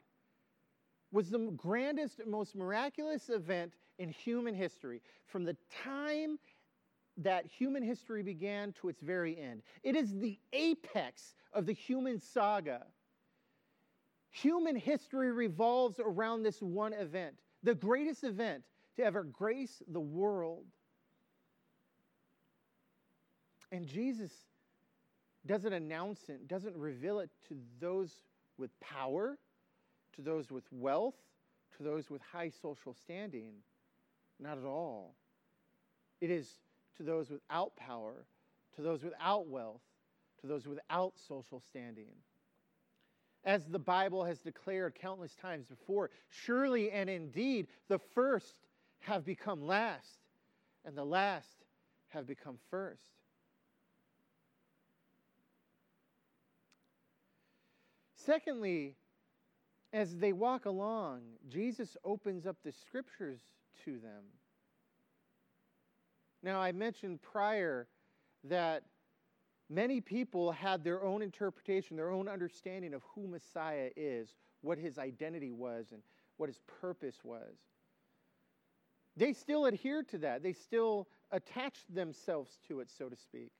was 1.12 1.30
the 1.30 1.38
grandest, 1.56 2.20
most 2.26 2.54
miraculous 2.54 3.28
event 3.30 3.72
in 3.98 4.10
human 4.10 4.54
history 4.54 5.00
from 5.26 5.44
the 5.44 5.56
time 5.84 6.38
that 7.16 7.46
human 7.46 7.82
history 7.82 8.22
began 8.22 8.72
to 8.72 8.88
its 8.88 9.00
very 9.00 9.38
end. 9.38 9.62
It 9.82 9.96
is 9.96 10.14
the 10.14 10.38
apex 10.52 11.34
of 11.52 11.66
the 11.66 11.72
human 11.72 12.20
saga. 12.20 12.86
Human 14.30 14.76
history 14.76 15.32
revolves 15.32 15.98
around 15.98 16.42
this 16.42 16.62
one 16.62 16.92
event, 16.92 17.34
the 17.62 17.74
greatest 17.74 18.22
event 18.22 18.62
to 18.96 19.04
ever 19.04 19.24
grace 19.24 19.82
the 19.88 20.00
world. 20.00 20.64
And 23.72 23.86
Jesus 23.86 24.30
doesn't 25.46 25.72
announce 25.72 26.28
it, 26.28 26.46
doesn't 26.46 26.76
reveal 26.76 27.20
it 27.20 27.30
to 27.48 27.56
those 27.80 28.12
with 28.58 28.70
power, 28.80 29.38
to 30.18 30.22
those 30.22 30.50
with 30.50 30.64
wealth, 30.72 31.14
to 31.76 31.82
those 31.82 32.10
with 32.10 32.20
high 32.32 32.50
social 32.50 32.92
standing. 32.92 33.52
Not 34.40 34.58
at 34.58 34.64
all. 34.64 35.14
It 36.20 36.30
is 36.30 36.48
to 36.96 37.04
those 37.04 37.30
without 37.30 37.76
power, 37.76 38.26
to 38.76 38.82
those 38.82 39.02
without 39.04 39.46
wealth, 39.46 39.82
to 40.40 40.46
those 40.48 40.66
without 40.66 41.14
social 41.28 41.60
standing 41.60 42.14
as 43.44 43.64
the 43.64 43.78
Bible 43.78 44.24
has 44.24 44.40
declared 44.40 44.94
countless 44.94 45.34
times 45.34 45.64
before. 45.66 46.10
Surely 46.28 46.90
and 46.90 47.08
indeed, 47.08 47.66
the 47.88 47.98
first 47.98 48.56
have 49.00 49.24
become 49.24 49.66
last, 49.66 50.18
and 50.84 50.96
the 50.96 51.04
last 51.04 51.64
have 52.08 52.26
become 52.26 52.58
first. 52.70 53.02
Secondly, 58.16 58.94
as 59.92 60.16
they 60.16 60.32
walk 60.32 60.66
along, 60.66 61.22
Jesus 61.48 61.96
opens 62.04 62.46
up 62.46 62.56
the 62.64 62.72
scriptures 62.72 63.40
to 63.84 63.98
them. 63.98 64.24
Now, 66.42 66.60
I 66.60 66.72
mentioned 66.72 67.20
prior 67.22 67.88
that 68.44 68.82
Many 69.70 70.00
people 70.00 70.50
had 70.50 70.82
their 70.82 71.04
own 71.04 71.20
interpretation, 71.20 71.96
their 71.96 72.10
own 72.10 72.26
understanding 72.26 72.94
of 72.94 73.02
who 73.14 73.28
Messiah 73.28 73.90
is, 73.96 74.34
what 74.62 74.78
his 74.78 74.98
identity 74.98 75.52
was, 75.52 75.92
and 75.92 76.02
what 76.38 76.48
his 76.48 76.60
purpose 76.80 77.18
was. 77.22 77.54
They 79.16 79.32
still 79.34 79.66
adhere 79.66 80.02
to 80.04 80.18
that. 80.18 80.42
They 80.42 80.54
still 80.54 81.08
attach 81.32 81.80
themselves 81.90 82.58
to 82.68 82.80
it, 82.80 82.90
so 82.90 83.08
to 83.08 83.16
speak. 83.16 83.52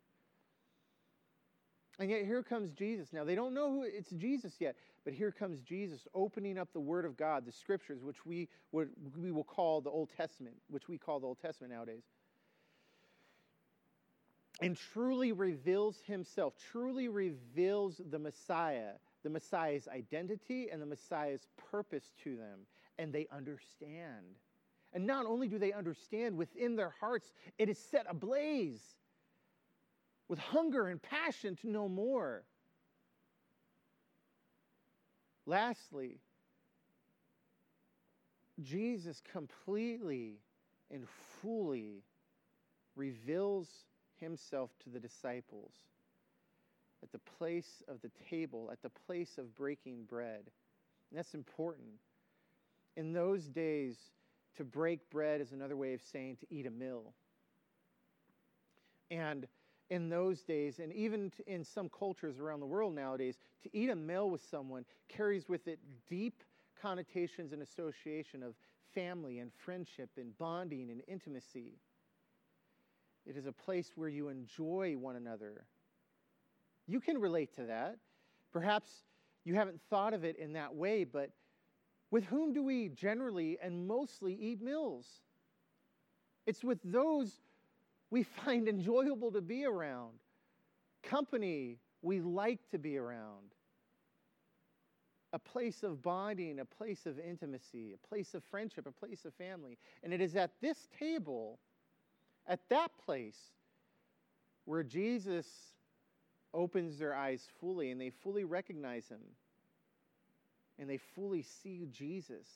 And 1.99 2.11
yet 2.11 2.25
here 2.25 2.43
comes 2.43 2.71
Jesus. 2.71 3.13
Now, 3.13 3.25
they 3.25 3.35
don't 3.35 3.55
know 3.55 3.73
who 3.73 3.83
it's 3.83 4.11
Jesus 4.11 4.55
yet, 4.61 4.77
but 5.05 5.13
here 5.13 5.33
comes 5.33 5.61
Jesus 5.63 6.07
opening 6.15 6.57
up 6.57 6.73
the 6.73 6.81
Word 6.81 7.05
of 7.05 7.17
God, 7.17 7.45
the 7.45 7.53
Scriptures, 7.53 8.03
which 8.03 8.25
we, 8.25 8.49
would, 8.71 8.91
we 9.17 9.33
will 9.33 9.45
call 9.45 9.81
the 9.81 9.91
Old 9.91 10.11
Testament, 10.17 10.55
which 10.69 10.89
we 10.89 10.97
call 10.97 11.19
the 11.19 11.27
Old 11.27 11.41
Testament 11.41 11.73
nowadays 11.73 12.03
and 14.61 14.77
truly 14.93 15.33
reveals 15.33 16.01
himself, 16.05 16.55
truly 16.73 17.09
reveals 17.09 18.01
the 18.11 18.19
Messiah, 18.19 18.93
the 19.23 19.31
Messiah's 19.31 19.87
identity 19.89 20.69
and 20.71 20.83
the 20.83 20.87
Messiah's 20.87 21.47
purpose 21.71 22.13
to 22.25 22.37
them 22.37 22.61
and 22.99 23.13
they 23.13 23.29
understand. 23.31 24.35
And 24.93 25.07
not 25.07 25.27
only 25.27 25.49
do 25.49 25.59
they 25.59 25.73
understand, 25.73 26.37
within 26.37 26.75
their 26.75 26.95
hearts, 26.99 27.33
it 27.59 27.69
is 27.69 27.79
set 27.79 28.07
ablaze 28.09 28.81
with 30.29 30.39
hunger 30.39 30.89
and 30.89 31.01
passion 31.03 31.57
to 31.57 31.71
know 31.71 31.89
more. 31.89 32.45
Lastly, 35.47 36.19
Jesus 38.63 39.23
completely 39.33 40.37
and 40.91 41.07
fully 41.41 42.03
reveals 42.97 43.69
himself 44.21 44.71
to 44.83 44.91
the 44.91 44.99
disciples 44.99 45.73
at 47.03 47.13
the 47.13 47.19
place 47.19 47.83
of 47.89 48.01
the 48.03 48.11
table, 48.29 48.69
at 48.73 48.83
the 48.83 48.91
place 48.91 49.39
of 49.39 49.55
breaking 49.55 50.05
bread. 50.05 50.43
And 51.11 51.19
that's 51.19 51.35
important. 51.35 51.89
In 52.97 53.13
those 53.13 53.45
days, 53.45 53.97
to 54.57 54.65
break 54.65 55.09
bread 55.09 55.41
is 55.41 55.53
another 55.53 55.77
way 55.77 55.95
of 55.95 56.03
saying 56.03 56.37
to 56.41 56.47
eat 56.51 56.67
a 56.67 56.71
meal. 56.71 57.15
And 59.11 59.47
in 59.91 60.09
those 60.09 60.43
days, 60.43 60.79
and 60.81 60.93
even 60.93 61.33
in 61.47 61.65
some 61.65 61.89
cultures 61.89 62.39
around 62.39 62.61
the 62.61 62.67
world 62.67 62.95
nowadays, 62.95 63.39
to 63.63 63.77
eat 63.77 63.91
a 63.91 63.97
meal 63.97 64.31
with 64.31 64.43
someone 64.43 64.85
carries 65.09 65.49
with 65.49 65.67
it 65.67 65.79
deep 66.09 66.43
connotations 66.81 67.53
and 67.53 67.63
association 67.63 68.43
of 68.43 68.55
family 68.95 69.39
and 69.39 69.51
friendship 69.53 70.11
and 70.17 70.37
bonding 70.39 70.91
and 70.91 71.03
intimacy. 71.09 71.79
It 73.27 73.37
is 73.37 73.47
a 73.47 73.53
place 73.53 73.93
where 73.95 74.09
you 74.09 74.29
enjoy 74.29 74.97
one 74.97 75.17
another. 75.17 75.65
You 76.87 77.01
can 77.01 77.19
relate 77.19 77.55
to 77.57 77.65
that. 77.65 77.97
Perhaps 78.53 78.91
you 79.45 79.55
haven't 79.55 79.81
thought 79.91 80.15
of 80.15 80.25
it 80.25 80.37
in 80.37 80.55
that 80.55 80.75
way, 80.75 81.05
but 81.05 81.31
with 82.11 82.25
whom 82.25 82.53
do 82.53 82.63
we 82.63 82.89
generally 82.89 83.59
and 83.63 83.87
mostly 83.87 84.35
eat 84.35 84.63
meals? 84.63 85.07
It's 86.47 86.65
with 86.65 86.79
those 86.83 87.41
we 88.11 88.23
find 88.23 88.69
enjoyable 88.69 89.31
to 89.33 89.41
be 89.41 89.65
around, 89.65 90.13
company 91.03 91.79
we 92.03 92.21
like 92.21 92.61
to 92.71 92.79
be 92.79 92.97
around, 92.97 93.53
a 95.33 95.39
place 95.39 95.83
of 95.83 96.03
bonding, 96.03 96.61
a 96.61 96.65
place 96.65 97.05
of 97.05 97.19
intimacy, 97.19 97.93
a 97.93 98.07
place 98.07 98.35
of 98.35 98.43
friendship, 98.45 98.87
a 98.87 98.93
place 98.93 99.25
of 99.25 99.35
family. 99.35 99.77
And 100.03 100.13
it 100.13 100.21
is 100.21 100.37
at 100.37 100.53
this 100.63 100.89
table, 100.99 101.59
at 102.47 102.61
that 102.71 102.91
place, 103.05 103.39
where 104.65 104.83
Jesus 104.83 105.47
opens 106.55 106.99
their 106.99 107.15
eyes 107.15 107.47
fully 107.61 107.91
and 107.91 108.01
they 108.01 108.11
fully 108.11 108.45
recognize 108.45 109.09
him 109.09 109.21
and 110.79 110.89
they 110.89 110.97
fully 110.97 111.43
see 111.43 111.87
Jesus. 111.91 112.47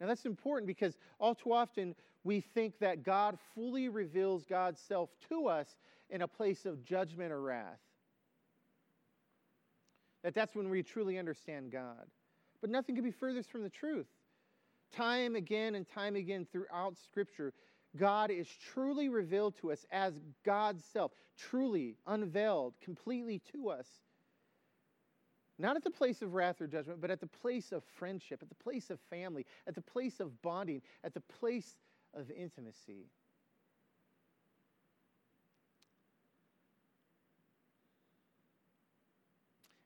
Now, 0.00 0.06
that's 0.06 0.24
important 0.24 0.66
because 0.66 0.96
all 1.18 1.34
too 1.34 1.52
often 1.52 1.94
we 2.24 2.40
think 2.40 2.78
that 2.78 3.02
God 3.04 3.38
fully 3.54 3.88
reveals 3.88 4.44
God's 4.44 4.80
self 4.80 5.10
to 5.28 5.46
us 5.46 5.76
in 6.08 6.22
a 6.22 6.28
place 6.28 6.64
of 6.64 6.84
judgment 6.84 7.32
or 7.32 7.40
wrath. 7.40 7.80
That 10.22 10.34
that's 10.34 10.54
when 10.54 10.68
we 10.68 10.82
truly 10.82 11.18
understand 11.18 11.70
God. 11.70 12.06
But 12.60 12.70
nothing 12.70 12.94
could 12.94 13.04
be 13.04 13.10
furthest 13.10 13.50
from 13.50 13.62
the 13.62 13.70
truth. 13.70 14.06
Time 14.92 15.36
again 15.36 15.74
and 15.74 15.86
time 15.88 16.16
again 16.16 16.46
throughout 16.50 16.96
Scripture, 16.98 17.52
God 17.96 18.30
is 18.30 18.48
truly 18.72 19.08
revealed 19.08 19.56
to 19.60 19.72
us 19.72 19.86
as 19.90 20.14
God's 20.44 20.84
self, 20.84 21.12
truly 21.38 21.96
unveiled 22.06 22.74
completely 22.82 23.40
to 23.52 23.70
us. 23.70 23.86
Not 25.60 25.76
at 25.76 25.84
the 25.84 25.90
place 25.90 26.22
of 26.22 26.32
wrath 26.32 26.62
or 26.62 26.66
judgment, 26.66 27.02
but 27.02 27.10
at 27.10 27.20
the 27.20 27.26
place 27.26 27.70
of 27.70 27.84
friendship, 27.84 28.40
at 28.40 28.48
the 28.48 28.54
place 28.54 28.88
of 28.88 28.98
family, 29.10 29.44
at 29.66 29.74
the 29.74 29.82
place 29.82 30.18
of 30.18 30.40
bonding, 30.40 30.80
at 31.04 31.12
the 31.12 31.20
place 31.20 31.76
of 32.14 32.30
intimacy. 32.30 33.10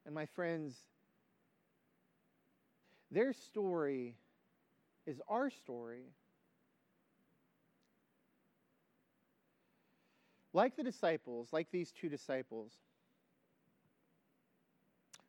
And 0.06 0.14
my 0.14 0.26
friends, 0.26 0.76
their 3.10 3.32
story 3.32 4.14
is 5.06 5.20
our 5.28 5.50
story. 5.50 6.04
Like 10.52 10.76
the 10.76 10.84
disciples, 10.84 11.48
like 11.52 11.72
these 11.72 11.90
two 11.90 12.08
disciples, 12.08 12.70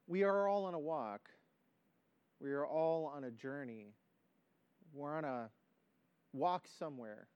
we 0.07 0.23
are 0.23 0.47
all 0.47 0.65
on 0.65 0.73
a 0.73 0.79
walk. 0.79 1.29
We 2.39 2.51
are 2.51 2.65
all 2.65 3.11
on 3.15 3.23
a 3.23 3.31
journey. 3.31 3.93
We're 4.93 5.15
on 5.17 5.25
a 5.25 5.49
walk 6.33 6.65
somewhere. 6.79 7.27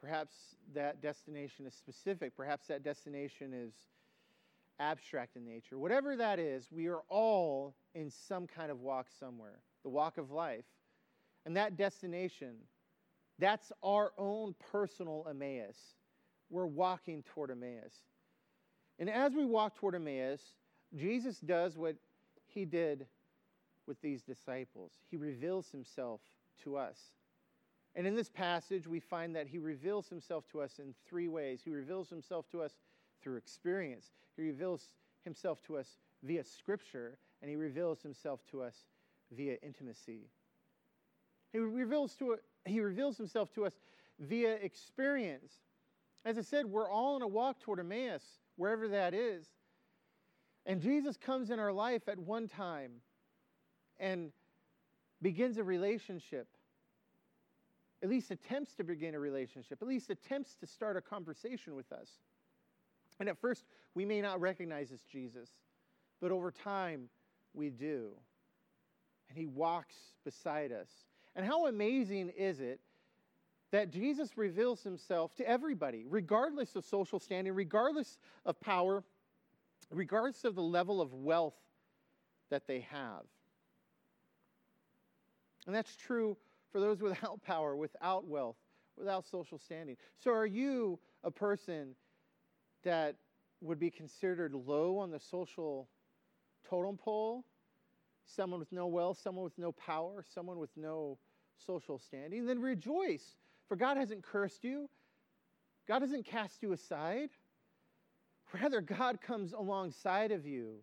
Perhaps 0.00 0.34
that 0.74 1.00
destination 1.00 1.66
is 1.66 1.74
specific. 1.74 2.36
Perhaps 2.36 2.66
that 2.66 2.82
destination 2.82 3.52
is 3.54 3.72
abstract 4.80 5.36
in 5.36 5.44
nature. 5.44 5.78
Whatever 5.78 6.16
that 6.16 6.38
is, 6.38 6.68
we 6.72 6.88
are 6.88 7.02
all 7.08 7.76
in 7.94 8.10
some 8.10 8.46
kind 8.46 8.70
of 8.70 8.80
walk 8.80 9.06
somewhere, 9.18 9.60
the 9.84 9.88
walk 9.88 10.18
of 10.18 10.30
life. 10.30 10.64
And 11.46 11.56
that 11.56 11.76
destination, 11.76 12.54
that's 13.38 13.72
our 13.82 14.12
own 14.18 14.54
personal 14.70 15.26
Emmaus. 15.28 15.76
We're 16.50 16.66
walking 16.66 17.22
toward 17.22 17.50
Emmaus. 17.50 17.94
And 18.98 19.08
as 19.08 19.32
we 19.32 19.44
walk 19.44 19.76
toward 19.76 19.94
Emmaus, 19.94 20.40
Jesus 20.94 21.38
does 21.38 21.76
what 21.76 21.96
he 22.46 22.64
did 22.64 23.06
with 23.86 24.00
these 24.00 24.22
disciples. 24.22 24.92
He 25.10 25.16
reveals 25.16 25.70
himself 25.70 26.20
to 26.64 26.76
us. 26.76 26.98
And 27.94 28.06
in 28.06 28.14
this 28.14 28.28
passage, 28.30 28.86
we 28.86 29.00
find 29.00 29.34
that 29.36 29.46
he 29.46 29.58
reveals 29.58 30.08
himself 30.08 30.44
to 30.52 30.62
us 30.62 30.78
in 30.78 30.94
three 31.06 31.28
ways. 31.28 31.60
He 31.64 31.70
reveals 31.70 32.08
himself 32.08 32.48
to 32.52 32.62
us 32.62 32.72
through 33.22 33.36
experience, 33.36 34.10
he 34.34 34.42
reveals 34.42 34.88
himself 35.24 35.62
to 35.62 35.76
us 35.76 35.98
via 36.24 36.42
scripture, 36.42 37.18
and 37.40 37.48
he 37.48 37.56
reveals 37.56 38.02
himself 38.02 38.40
to 38.50 38.62
us 38.62 38.74
via 39.30 39.56
intimacy. 39.62 40.22
He 41.52 41.58
reveals, 41.58 42.14
to, 42.16 42.38
he 42.64 42.80
reveals 42.80 43.16
himself 43.16 43.52
to 43.54 43.66
us 43.66 43.74
via 44.18 44.54
experience. 44.54 45.52
As 46.24 46.38
I 46.38 46.40
said, 46.40 46.66
we're 46.66 46.90
all 46.90 47.14
on 47.14 47.22
a 47.22 47.28
walk 47.28 47.60
toward 47.60 47.78
Emmaus, 47.78 48.22
wherever 48.56 48.88
that 48.88 49.14
is. 49.14 49.46
And 50.66 50.80
Jesus 50.80 51.16
comes 51.16 51.50
in 51.50 51.58
our 51.58 51.72
life 51.72 52.08
at 52.08 52.18
one 52.18 52.48
time 52.48 52.92
and 53.98 54.30
begins 55.20 55.58
a 55.58 55.64
relationship, 55.64 56.46
at 58.02 58.08
least 58.08 58.30
attempts 58.30 58.74
to 58.74 58.84
begin 58.84 59.14
a 59.14 59.18
relationship, 59.18 59.78
at 59.80 59.88
least 59.88 60.10
attempts 60.10 60.54
to 60.56 60.66
start 60.66 60.96
a 60.96 61.00
conversation 61.00 61.74
with 61.74 61.90
us. 61.92 62.08
And 63.20 63.28
at 63.28 63.38
first, 63.38 63.64
we 63.94 64.04
may 64.04 64.20
not 64.20 64.40
recognize 64.40 64.90
this 64.90 65.02
Jesus, 65.02 65.50
but 66.20 66.32
over 66.32 66.50
time, 66.50 67.08
we 67.54 67.70
do. 67.70 68.10
And 69.28 69.38
he 69.38 69.46
walks 69.46 69.96
beside 70.24 70.72
us. 70.72 70.88
And 71.34 71.46
how 71.46 71.66
amazing 71.66 72.30
is 72.30 72.60
it 72.60 72.80
that 73.70 73.90
Jesus 73.90 74.36
reveals 74.36 74.82
himself 74.82 75.34
to 75.36 75.48
everybody, 75.48 76.04
regardless 76.08 76.76
of 76.76 76.84
social 76.84 77.18
standing, 77.18 77.54
regardless 77.54 78.18
of 78.44 78.60
power, 78.60 79.02
regardless 79.92 80.44
of 80.44 80.54
the 80.54 80.62
level 80.62 81.00
of 81.00 81.12
wealth 81.12 81.54
that 82.50 82.66
they 82.66 82.80
have. 82.90 83.22
And 85.66 85.74
that's 85.74 85.94
true 85.96 86.36
for 86.70 86.80
those 86.80 87.00
without 87.00 87.42
power, 87.46 87.76
without 87.76 88.26
wealth, 88.26 88.56
without 88.96 89.26
social 89.26 89.58
standing. 89.58 89.96
So, 90.18 90.32
are 90.32 90.46
you 90.46 90.98
a 91.24 91.30
person 91.30 91.94
that 92.82 93.16
would 93.60 93.78
be 93.78 93.90
considered 93.90 94.54
low 94.54 94.98
on 94.98 95.10
the 95.10 95.20
social 95.20 95.88
totem 96.68 96.96
pole? 96.96 97.44
Someone 98.24 98.60
with 98.60 98.72
no 98.72 98.86
wealth, 98.86 99.20
someone 99.22 99.44
with 99.44 99.58
no 99.58 99.72
power, 99.72 100.24
someone 100.34 100.58
with 100.58 100.70
no 100.76 101.18
social 101.64 101.98
standing? 101.98 102.46
Then 102.46 102.60
rejoice, 102.60 103.36
for 103.68 103.76
God 103.76 103.96
hasn't 103.96 104.22
cursed 104.22 104.64
you, 104.64 104.88
God 105.86 106.02
hasn't 106.02 106.24
cast 106.24 106.62
you 106.62 106.72
aside. 106.72 107.30
Rather, 108.52 108.80
God 108.80 109.20
comes 109.20 109.52
alongside 109.52 110.30
of 110.30 110.46
you, 110.46 110.76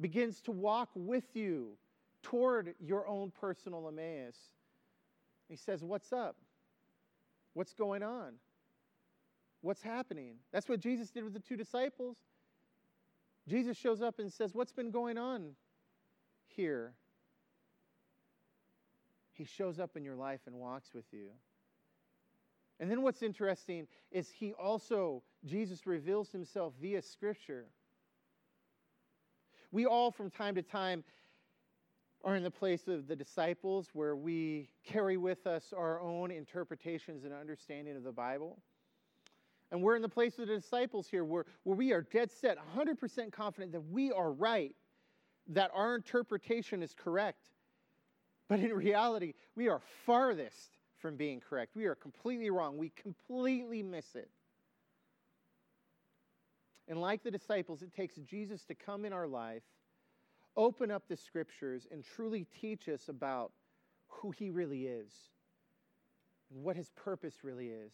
begins 0.00 0.40
to 0.42 0.50
walk 0.50 0.90
with 0.94 1.24
you 1.34 1.76
toward 2.22 2.74
your 2.78 3.06
own 3.06 3.30
personal 3.30 3.88
Emmaus. 3.88 4.36
He 5.48 5.56
says, 5.56 5.82
What's 5.82 6.12
up? 6.12 6.36
What's 7.54 7.72
going 7.72 8.02
on? 8.02 8.34
What's 9.62 9.82
happening? 9.82 10.34
That's 10.52 10.68
what 10.68 10.80
Jesus 10.80 11.10
did 11.10 11.24
with 11.24 11.32
the 11.32 11.40
two 11.40 11.56
disciples. 11.56 12.16
Jesus 13.48 13.76
shows 13.76 14.02
up 14.02 14.18
and 14.18 14.32
says, 14.32 14.54
What's 14.54 14.72
been 14.72 14.90
going 14.90 15.16
on 15.16 15.52
here? 16.48 16.94
He 19.32 19.44
shows 19.44 19.78
up 19.80 19.96
in 19.96 20.04
your 20.04 20.16
life 20.16 20.40
and 20.46 20.56
walks 20.56 20.94
with 20.94 21.06
you. 21.12 21.30
And 22.80 22.90
then 22.90 23.02
what's 23.02 23.22
interesting 23.22 23.86
is 24.10 24.30
he 24.30 24.52
also, 24.52 25.22
Jesus 25.44 25.86
reveals 25.86 26.30
himself 26.30 26.74
via 26.80 27.02
Scripture. 27.02 27.66
We 29.70 29.86
all, 29.86 30.10
from 30.10 30.30
time 30.30 30.54
to 30.56 30.62
time, 30.62 31.04
are 32.24 32.36
in 32.36 32.42
the 32.42 32.50
place 32.50 32.88
of 32.88 33.06
the 33.06 33.14
disciples 33.14 33.90
where 33.92 34.16
we 34.16 34.68
carry 34.84 35.16
with 35.16 35.46
us 35.46 35.72
our 35.76 36.00
own 36.00 36.30
interpretations 36.30 37.24
and 37.24 37.32
understanding 37.32 37.96
of 37.96 38.02
the 38.02 38.12
Bible. 38.12 38.58
And 39.70 39.82
we're 39.82 39.96
in 39.96 40.02
the 40.02 40.08
place 40.08 40.38
of 40.38 40.46
the 40.46 40.54
disciples 40.54 41.06
here 41.06 41.24
where, 41.24 41.44
where 41.64 41.76
we 41.76 41.92
are 41.92 42.02
dead 42.02 42.30
set, 42.30 42.56
100% 42.76 43.32
confident 43.32 43.72
that 43.72 43.84
we 43.90 44.10
are 44.10 44.32
right, 44.32 44.74
that 45.48 45.70
our 45.74 45.94
interpretation 45.94 46.82
is 46.82 46.94
correct. 46.94 47.50
But 48.48 48.60
in 48.60 48.72
reality, 48.72 49.34
we 49.56 49.68
are 49.68 49.80
farthest 50.06 50.78
from 51.04 51.16
being 51.16 51.38
correct. 51.38 51.76
We 51.76 51.84
are 51.84 51.94
completely 51.94 52.48
wrong. 52.48 52.78
We 52.78 52.88
completely 52.88 53.82
miss 53.82 54.14
it. 54.14 54.30
And 56.88 56.98
like 56.98 57.22
the 57.22 57.30
disciples, 57.30 57.82
it 57.82 57.92
takes 57.94 58.14
Jesus 58.14 58.64
to 58.64 58.74
come 58.74 59.04
in 59.04 59.12
our 59.12 59.26
life, 59.26 59.64
open 60.56 60.90
up 60.90 61.02
the 61.06 61.16
scriptures, 61.18 61.86
and 61.92 62.02
truly 62.02 62.46
teach 62.58 62.88
us 62.88 63.10
about 63.10 63.52
who 64.08 64.30
he 64.30 64.48
really 64.48 64.86
is 64.86 65.12
and 66.50 66.64
what 66.64 66.74
his 66.74 66.88
purpose 66.96 67.44
really 67.44 67.68
is. 67.68 67.92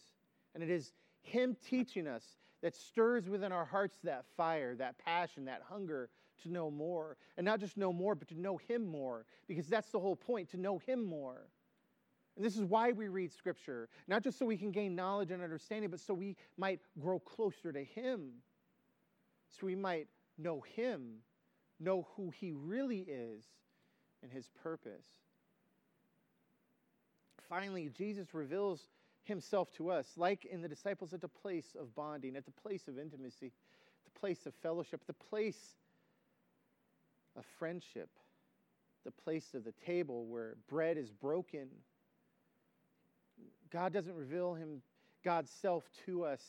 And 0.55 0.63
it 0.63 0.69
is 0.69 0.93
him 1.21 1.57
teaching 1.67 2.07
us 2.07 2.23
that 2.61 2.73
stirs 2.73 3.27
within 3.27 3.51
our 3.51 3.65
hearts 3.65 3.97
that 4.05 4.23
fire, 4.37 4.73
that 4.75 4.97
passion, 4.99 5.43
that 5.45 5.63
hunger 5.69 6.07
to 6.43 6.49
know 6.49 6.71
more. 6.71 7.17
And 7.35 7.43
not 7.43 7.59
just 7.59 7.75
know 7.75 7.91
more, 7.91 8.15
but 8.15 8.29
to 8.29 8.39
know 8.39 8.55
him 8.69 8.87
more, 8.87 9.25
because 9.49 9.67
that's 9.67 9.91
the 9.91 9.99
whole 9.99 10.15
point 10.15 10.49
to 10.51 10.57
know 10.57 10.77
him 10.77 11.03
more. 11.03 11.49
And 12.35 12.45
this 12.45 12.55
is 12.55 12.63
why 12.63 12.91
we 12.91 13.07
read 13.07 13.31
Scripture, 13.31 13.89
not 14.07 14.23
just 14.23 14.39
so 14.39 14.45
we 14.45 14.57
can 14.57 14.71
gain 14.71 14.95
knowledge 14.95 15.31
and 15.31 15.43
understanding, 15.43 15.89
but 15.89 15.99
so 15.99 16.13
we 16.13 16.37
might 16.57 16.79
grow 16.99 17.19
closer 17.19 17.71
to 17.71 17.83
Him, 17.83 18.31
so 19.49 19.65
we 19.65 19.75
might 19.75 20.07
know 20.37 20.61
Him, 20.61 21.17
know 21.79 22.07
who 22.15 22.29
He 22.29 22.53
really 22.53 23.05
is, 23.07 23.43
and 24.23 24.31
His 24.31 24.49
purpose. 24.63 25.05
Finally, 27.49 27.89
Jesus 27.89 28.33
reveals 28.33 28.87
Himself 29.23 29.69
to 29.73 29.89
us, 29.89 30.07
like 30.15 30.45
in 30.45 30.61
the 30.61 30.69
disciples, 30.69 31.13
at 31.13 31.19
the 31.19 31.27
place 31.27 31.75
of 31.79 31.93
bonding, 31.95 32.37
at 32.37 32.45
the 32.45 32.51
place 32.51 32.87
of 32.87 32.97
intimacy, 32.97 33.51
the 34.05 34.19
place 34.19 34.45
of 34.45 34.53
fellowship, 34.55 35.01
the 35.05 35.13
place 35.13 35.75
of 37.35 37.43
friendship, 37.59 38.09
the 39.03 39.11
place 39.11 39.53
of 39.53 39.65
the 39.65 39.73
table 39.85 40.25
where 40.25 40.55
bread 40.69 40.97
is 40.97 41.11
broken 41.11 41.67
God 43.71 43.93
doesn't 43.93 44.15
reveal 44.15 44.53
him, 44.53 44.81
God's 45.23 45.51
self 45.51 45.89
to 46.05 46.25
us 46.25 46.41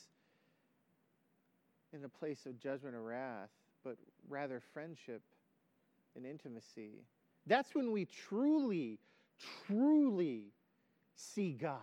in 1.92 2.02
the 2.02 2.08
place 2.08 2.46
of 2.46 2.58
judgment 2.58 2.94
or 2.94 3.02
wrath, 3.02 3.50
but 3.84 3.96
rather 4.28 4.60
friendship 4.72 5.22
and 6.16 6.26
intimacy. 6.26 7.04
That's 7.46 7.74
when 7.74 7.92
we 7.92 8.06
truly, 8.06 8.98
truly 9.66 10.52
see 11.14 11.52
God. 11.52 11.78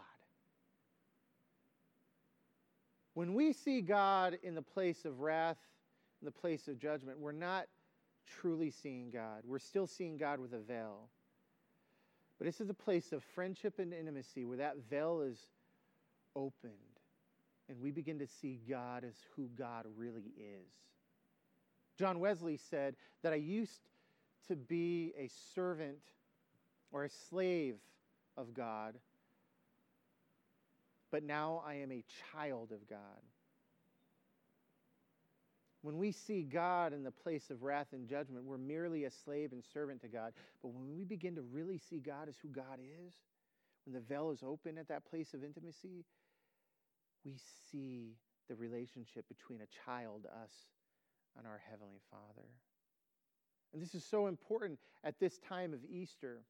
When 3.14 3.34
we 3.34 3.54
see 3.54 3.82
God 3.82 4.38
in 4.44 4.56
the 4.56 4.62
place 4.62 5.06
of 5.06 5.20
wrath, 5.20 5.58
in 6.22 6.26
the 6.26 6.32
place 6.32 6.68
of 6.68 6.80
judgment, 6.80 7.20
we're 7.20 7.32
not 7.32 7.68
truly 8.26 8.72
seeing 8.72 9.10
God. 9.10 9.42
We're 9.46 9.60
still 9.60 9.88
seeing 9.88 10.18
God 10.18 10.40
with 10.40 10.54
a 10.54 10.60
veil. 10.60 11.10
But 12.40 12.46
this 12.46 12.62
is 12.62 12.70
a 12.70 12.74
place 12.74 13.12
of 13.12 13.22
friendship 13.36 13.78
and 13.78 13.94
intimacy 13.94 14.46
where 14.46 14.58
that 14.58 14.78
veil 14.90 15.22
is 15.22 15.38
opened 16.36 16.74
and 17.70 17.80
we 17.80 17.92
begin 17.92 18.18
to 18.20 18.28
see 18.28 18.60
God 18.68 19.04
as 19.04 19.14
who 19.36 19.48
God 19.58 19.86
really 19.96 20.34
is. 20.38 20.72
John 21.98 22.20
Wesley 22.20 22.58
said 22.58 22.96
that 23.22 23.32
I 23.32 23.38
used 23.38 23.82
to 24.48 24.56
be 24.56 25.14
a 25.18 25.30
servant 25.54 26.00
or 26.92 27.04
a 27.04 27.10
slave 27.30 27.76
of 28.36 28.54
God, 28.54 28.96
but 31.12 31.24
now 31.24 31.62
I 31.66 31.76
am 31.76 31.92
a 31.92 32.04
child 32.32 32.72
of 32.72 32.88
God. 32.90 33.00
When 35.82 35.98
we 35.98 36.12
see 36.12 36.44
God 36.44 36.94
in 36.94 37.04
the 37.04 37.12
place 37.12 37.50
of 37.50 37.64
wrath 37.64 37.88
and 37.94 38.08
judgment, 38.08 38.44
we're 38.44 38.58
merely 38.58 39.06
a 39.06 39.12
slave 39.12 39.54
and 39.54 39.64
servant 39.64 40.02
to 40.02 40.10
God. 40.10 40.34
But 40.62 40.74
when 40.74 40.94
we 40.94 41.06
begin 41.06 41.36
to 41.36 41.42
really 41.42 41.78
see 41.78 42.00
God 42.00 42.28
as 42.28 42.36
who 42.42 42.50
God 42.50 42.80
is, 42.80 43.14
when 43.86 43.94
the 43.94 44.02
veil 44.02 44.32
is 44.32 44.44
open 44.44 44.78
at 44.78 44.90
that 44.90 45.10
place 45.10 45.34
of 45.34 45.44
intimacy, 45.44 46.04
we 47.24 47.38
see 47.72 48.16
the 48.50 48.56
relationship 48.56 49.26
between 49.30 49.62
a 49.62 49.86
child, 49.86 50.26
us, 50.44 50.52
and 51.38 51.48
our 51.48 51.62
Heavenly 51.70 52.02
Father. 52.12 52.48
And 53.72 53.82
this 53.82 53.96
is 53.96 54.04
so 54.04 54.28
important 54.28 54.80
at 55.04 55.20
this 55.20 55.38
time 55.38 55.74
of 55.74 55.80
Easter. 55.90 56.42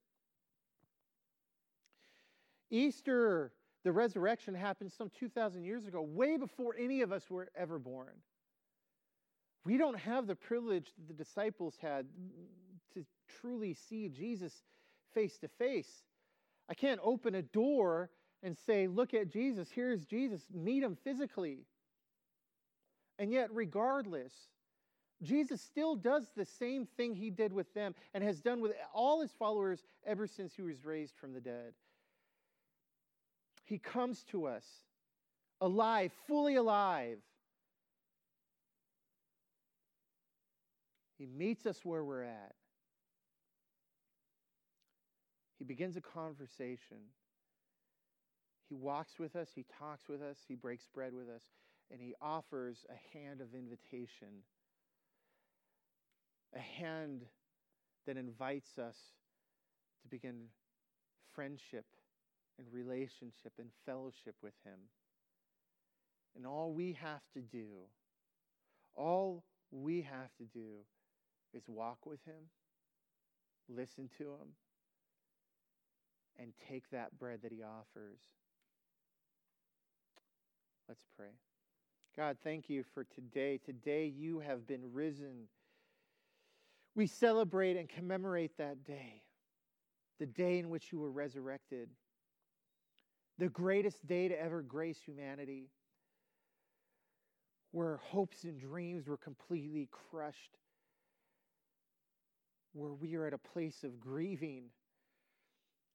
Easter, 2.71 3.51
the 3.83 3.91
resurrection 3.91 4.55
happened 4.55 4.91
some 4.91 5.11
2,000 5.19 5.63
years 5.63 5.85
ago, 5.85 6.01
way 6.01 6.37
before 6.37 6.75
any 6.79 7.01
of 7.01 7.11
us 7.11 7.29
were 7.29 7.49
ever 7.55 7.77
born. 7.77 8.13
We 9.65 9.77
don't 9.77 9.99
have 9.99 10.27
the 10.27 10.35
privilege 10.35 10.91
that 10.97 11.07
the 11.07 11.23
disciples 11.23 11.75
had 11.81 12.05
to 12.93 13.05
truly 13.41 13.73
see 13.73 14.09
Jesus 14.09 14.63
face 15.13 15.37
to 15.39 15.47
face. 15.47 16.03
I 16.69 16.73
can't 16.73 16.99
open 17.03 17.35
a 17.35 17.41
door 17.41 18.09
and 18.41 18.57
say, 18.57 18.87
Look 18.87 19.13
at 19.13 19.29
Jesus, 19.29 19.69
here's 19.71 20.05
Jesus, 20.05 20.41
meet 20.53 20.83
him 20.83 20.97
physically. 21.03 21.65
And 23.17 23.31
yet, 23.31 23.49
regardless, 23.51 24.33
Jesus 25.21 25.61
still 25.61 25.95
does 25.95 26.31
the 26.35 26.45
same 26.45 26.85
thing 26.85 27.15
he 27.15 27.29
did 27.29 27.51
with 27.51 27.73
them 27.73 27.93
and 28.13 28.23
has 28.23 28.39
done 28.39 28.61
with 28.61 28.71
all 28.93 29.21
his 29.21 29.31
followers 29.37 29.83
ever 30.05 30.25
since 30.25 30.53
he 30.55 30.61
was 30.61 30.85
raised 30.85 31.15
from 31.19 31.33
the 31.33 31.41
dead. 31.41 31.73
He 33.65 33.77
comes 33.77 34.23
to 34.31 34.45
us 34.45 34.65
alive, 35.59 36.11
fully 36.27 36.55
alive, 36.55 37.17
He 41.19 41.25
meets 41.25 41.65
us 41.65 41.81
where 41.83 42.03
we're 42.03 42.23
at. 42.23 42.55
He 45.57 45.65
begins 45.65 45.97
a 45.97 46.01
conversation. 46.01 46.97
He 48.69 48.75
walks 48.75 49.19
with 49.19 49.35
us, 49.35 49.49
he 49.53 49.65
talks 49.79 50.07
with 50.07 50.21
us, 50.21 50.37
he 50.47 50.55
breaks 50.55 50.87
bread 50.87 51.13
with 51.13 51.27
us, 51.27 51.43
and 51.91 51.99
he 51.99 52.13
offers 52.21 52.85
a 52.89 53.17
hand 53.17 53.41
of 53.41 53.53
invitation, 53.53 54.43
a 56.55 56.59
hand 56.59 57.25
that 58.05 58.15
invites 58.15 58.77
us 58.77 58.95
to 60.03 60.07
begin 60.07 60.45
friendship 61.33 61.85
and 62.57 62.67
relationship 62.71 63.53
and 63.57 63.69
fellowship 63.85 64.35
with 64.41 64.53
him. 64.63 64.79
And 66.35 66.45
all 66.45 66.71
we 66.71 66.93
have 66.93 67.23
to 67.33 67.41
do, 67.41 67.87
all 68.95 69.43
we 69.71 70.03
have 70.03 70.33
to 70.37 70.45
do 70.45 70.85
is 71.53 71.63
walk 71.67 72.05
with 72.05 72.23
Him, 72.25 72.49
listen 73.67 74.09
to 74.17 74.23
Him, 74.23 74.49
and 76.37 76.53
take 76.69 76.89
that 76.91 77.17
bread 77.17 77.39
that 77.43 77.51
He 77.51 77.61
offers. 77.63 78.19
Let's 80.87 81.03
pray. 81.15 81.27
God, 82.17 82.37
thank 82.43 82.69
you 82.69 82.83
for 82.93 83.03
today. 83.03 83.59
Today 83.63 84.07
you 84.07 84.39
have 84.39 84.65
been 84.65 84.91
risen. 84.91 85.47
We 86.95 87.07
celebrate 87.07 87.77
and 87.77 87.87
commemorate 87.87 88.57
that 88.57 88.83
day, 88.83 89.21
the 90.19 90.25
day 90.25 90.59
in 90.59 90.69
which 90.69 90.91
you 90.91 90.99
were 90.99 91.11
resurrected, 91.11 91.89
the 93.37 93.49
greatest 93.49 94.05
day 94.05 94.27
to 94.27 94.41
ever 94.41 94.61
grace 94.61 94.99
humanity, 94.99 95.69
where 97.71 97.97
hopes 97.97 98.43
and 98.43 98.59
dreams 98.59 99.07
were 99.07 99.17
completely 99.17 99.87
crushed 99.91 100.57
where 102.73 102.93
we 102.93 103.15
are 103.15 103.25
at 103.25 103.33
a 103.33 103.37
place 103.37 103.83
of 103.83 103.99
grieving, 103.99 104.65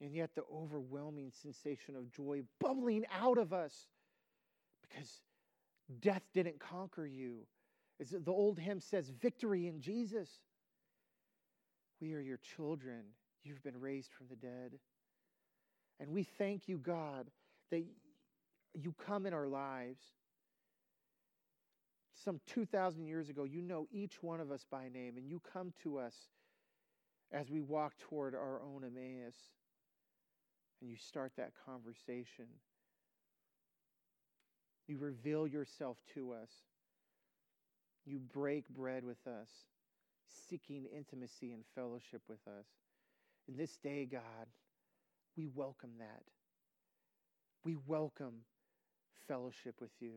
and 0.01 0.15
yet 0.15 0.35
the 0.35 0.43
overwhelming 0.53 1.31
sensation 1.31 1.97
of 1.97 2.11
joy 2.11 2.43
bubbling 2.61 3.05
out 3.13 3.39
of 3.39 3.53
us 3.53 3.87
because 4.83 5.21
death 6.01 6.23
didn't 6.35 6.59
conquer 6.59 7.07
you. 7.07 7.47
As 8.01 8.11
the 8.11 8.33
old 8.33 8.59
hymn 8.59 8.81
says, 8.81 9.09
victory 9.09 9.69
in 9.69 9.81
Jesus. 9.81 10.29
We 12.01 12.15
are 12.15 12.21
your 12.21 12.39
children. 12.39 13.03
You've 13.45 13.63
been 13.63 13.81
raised 13.81 14.11
from 14.13 14.27
the 14.29 14.37
dead. 14.37 14.79
And 16.01 16.11
we 16.11 16.25
thank 16.25 16.69
you, 16.69 16.79
God, 16.79 17.31
that 17.71 17.85
you 18.75 18.95
come 19.07 19.27
in 19.27 19.33
our 19.33 19.47
lives. 19.47 20.03
Some 22.25 22.41
2,000 22.47 23.07
years 23.07 23.29
ago, 23.29 23.45
you 23.45 23.63
know 23.63 23.87
each 23.93 24.23
one 24.23 24.41
of 24.41 24.51
us 24.51 24.65
by 24.69 24.89
name, 24.89 25.17
and 25.17 25.29
you 25.29 25.41
come 25.53 25.73
to 25.83 25.99
us 25.99 26.15
as 27.33 27.51
we 27.51 27.61
walk 27.61 27.95
toward 27.99 28.35
our 28.35 28.61
own 28.63 28.85
Emmaus 28.85 29.35
and 30.81 30.91
you 30.91 30.97
start 30.97 31.33
that 31.37 31.53
conversation. 31.67 32.47
You 34.87 34.99
reveal 34.99 35.47
yourself 35.47 35.97
to 36.15 36.33
us. 36.33 36.51
You 38.05 38.19
break 38.19 38.69
bread 38.69 39.05
with 39.05 39.27
us, 39.27 39.49
seeking 40.49 40.85
intimacy 40.95 41.53
and 41.53 41.65
fellowship 41.75 42.21
with 42.29 42.47
us. 42.47 42.67
In 43.49 43.57
this 43.57 43.79
day, 43.79 44.07
God, 44.11 44.47
we 45.37 45.47
welcome 45.47 45.93
that. 45.99 46.23
We 47.65 47.77
welcome 47.87 48.43
fellowship 49.27 49.77
with 49.81 49.93
you 50.01 50.13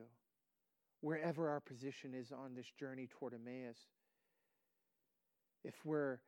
wherever 1.02 1.50
our 1.50 1.60
position 1.60 2.14
is 2.14 2.32
on 2.32 2.56
this 2.56 2.70
journey 2.80 3.08
toward 3.08 3.34
Emmaus. 3.34 3.78
If 5.64 5.76
we're 5.86 6.20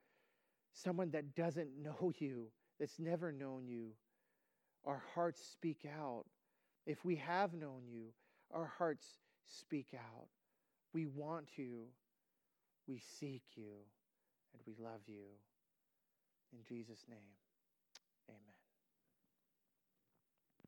someone 0.74 1.11
that 1.11 1.36
doesn't 1.36 1.70
know 1.82 2.11
you, 2.20 2.47
that's 2.80 2.99
never 2.99 3.32
known 3.32 3.67
you, 3.67 3.89
our 4.86 5.01
hearts 5.13 5.41
speak 5.51 5.86
out. 5.86 6.26
If 6.86 7.03
we 7.03 7.15
have 7.17 7.53
known 7.53 7.82
you, 7.88 8.07
our 8.53 8.72
hearts 8.78 9.05
speak 9.45 9.88
out. 9.93 10.28
We 10.93 11.05
want 11.05 11.57
you, 11.57 11.86
we 12.88 12.99
seek 13.20 13.43
you, 13.55 13.74
and 14.53 14.61
we 14.65 14.84
love 14.84 15.01
you. 15.05 15.26
In 16.51 16.59
Jesus' 16.67 17.05
name, 17.07 17.36
amen. 18.28 18.59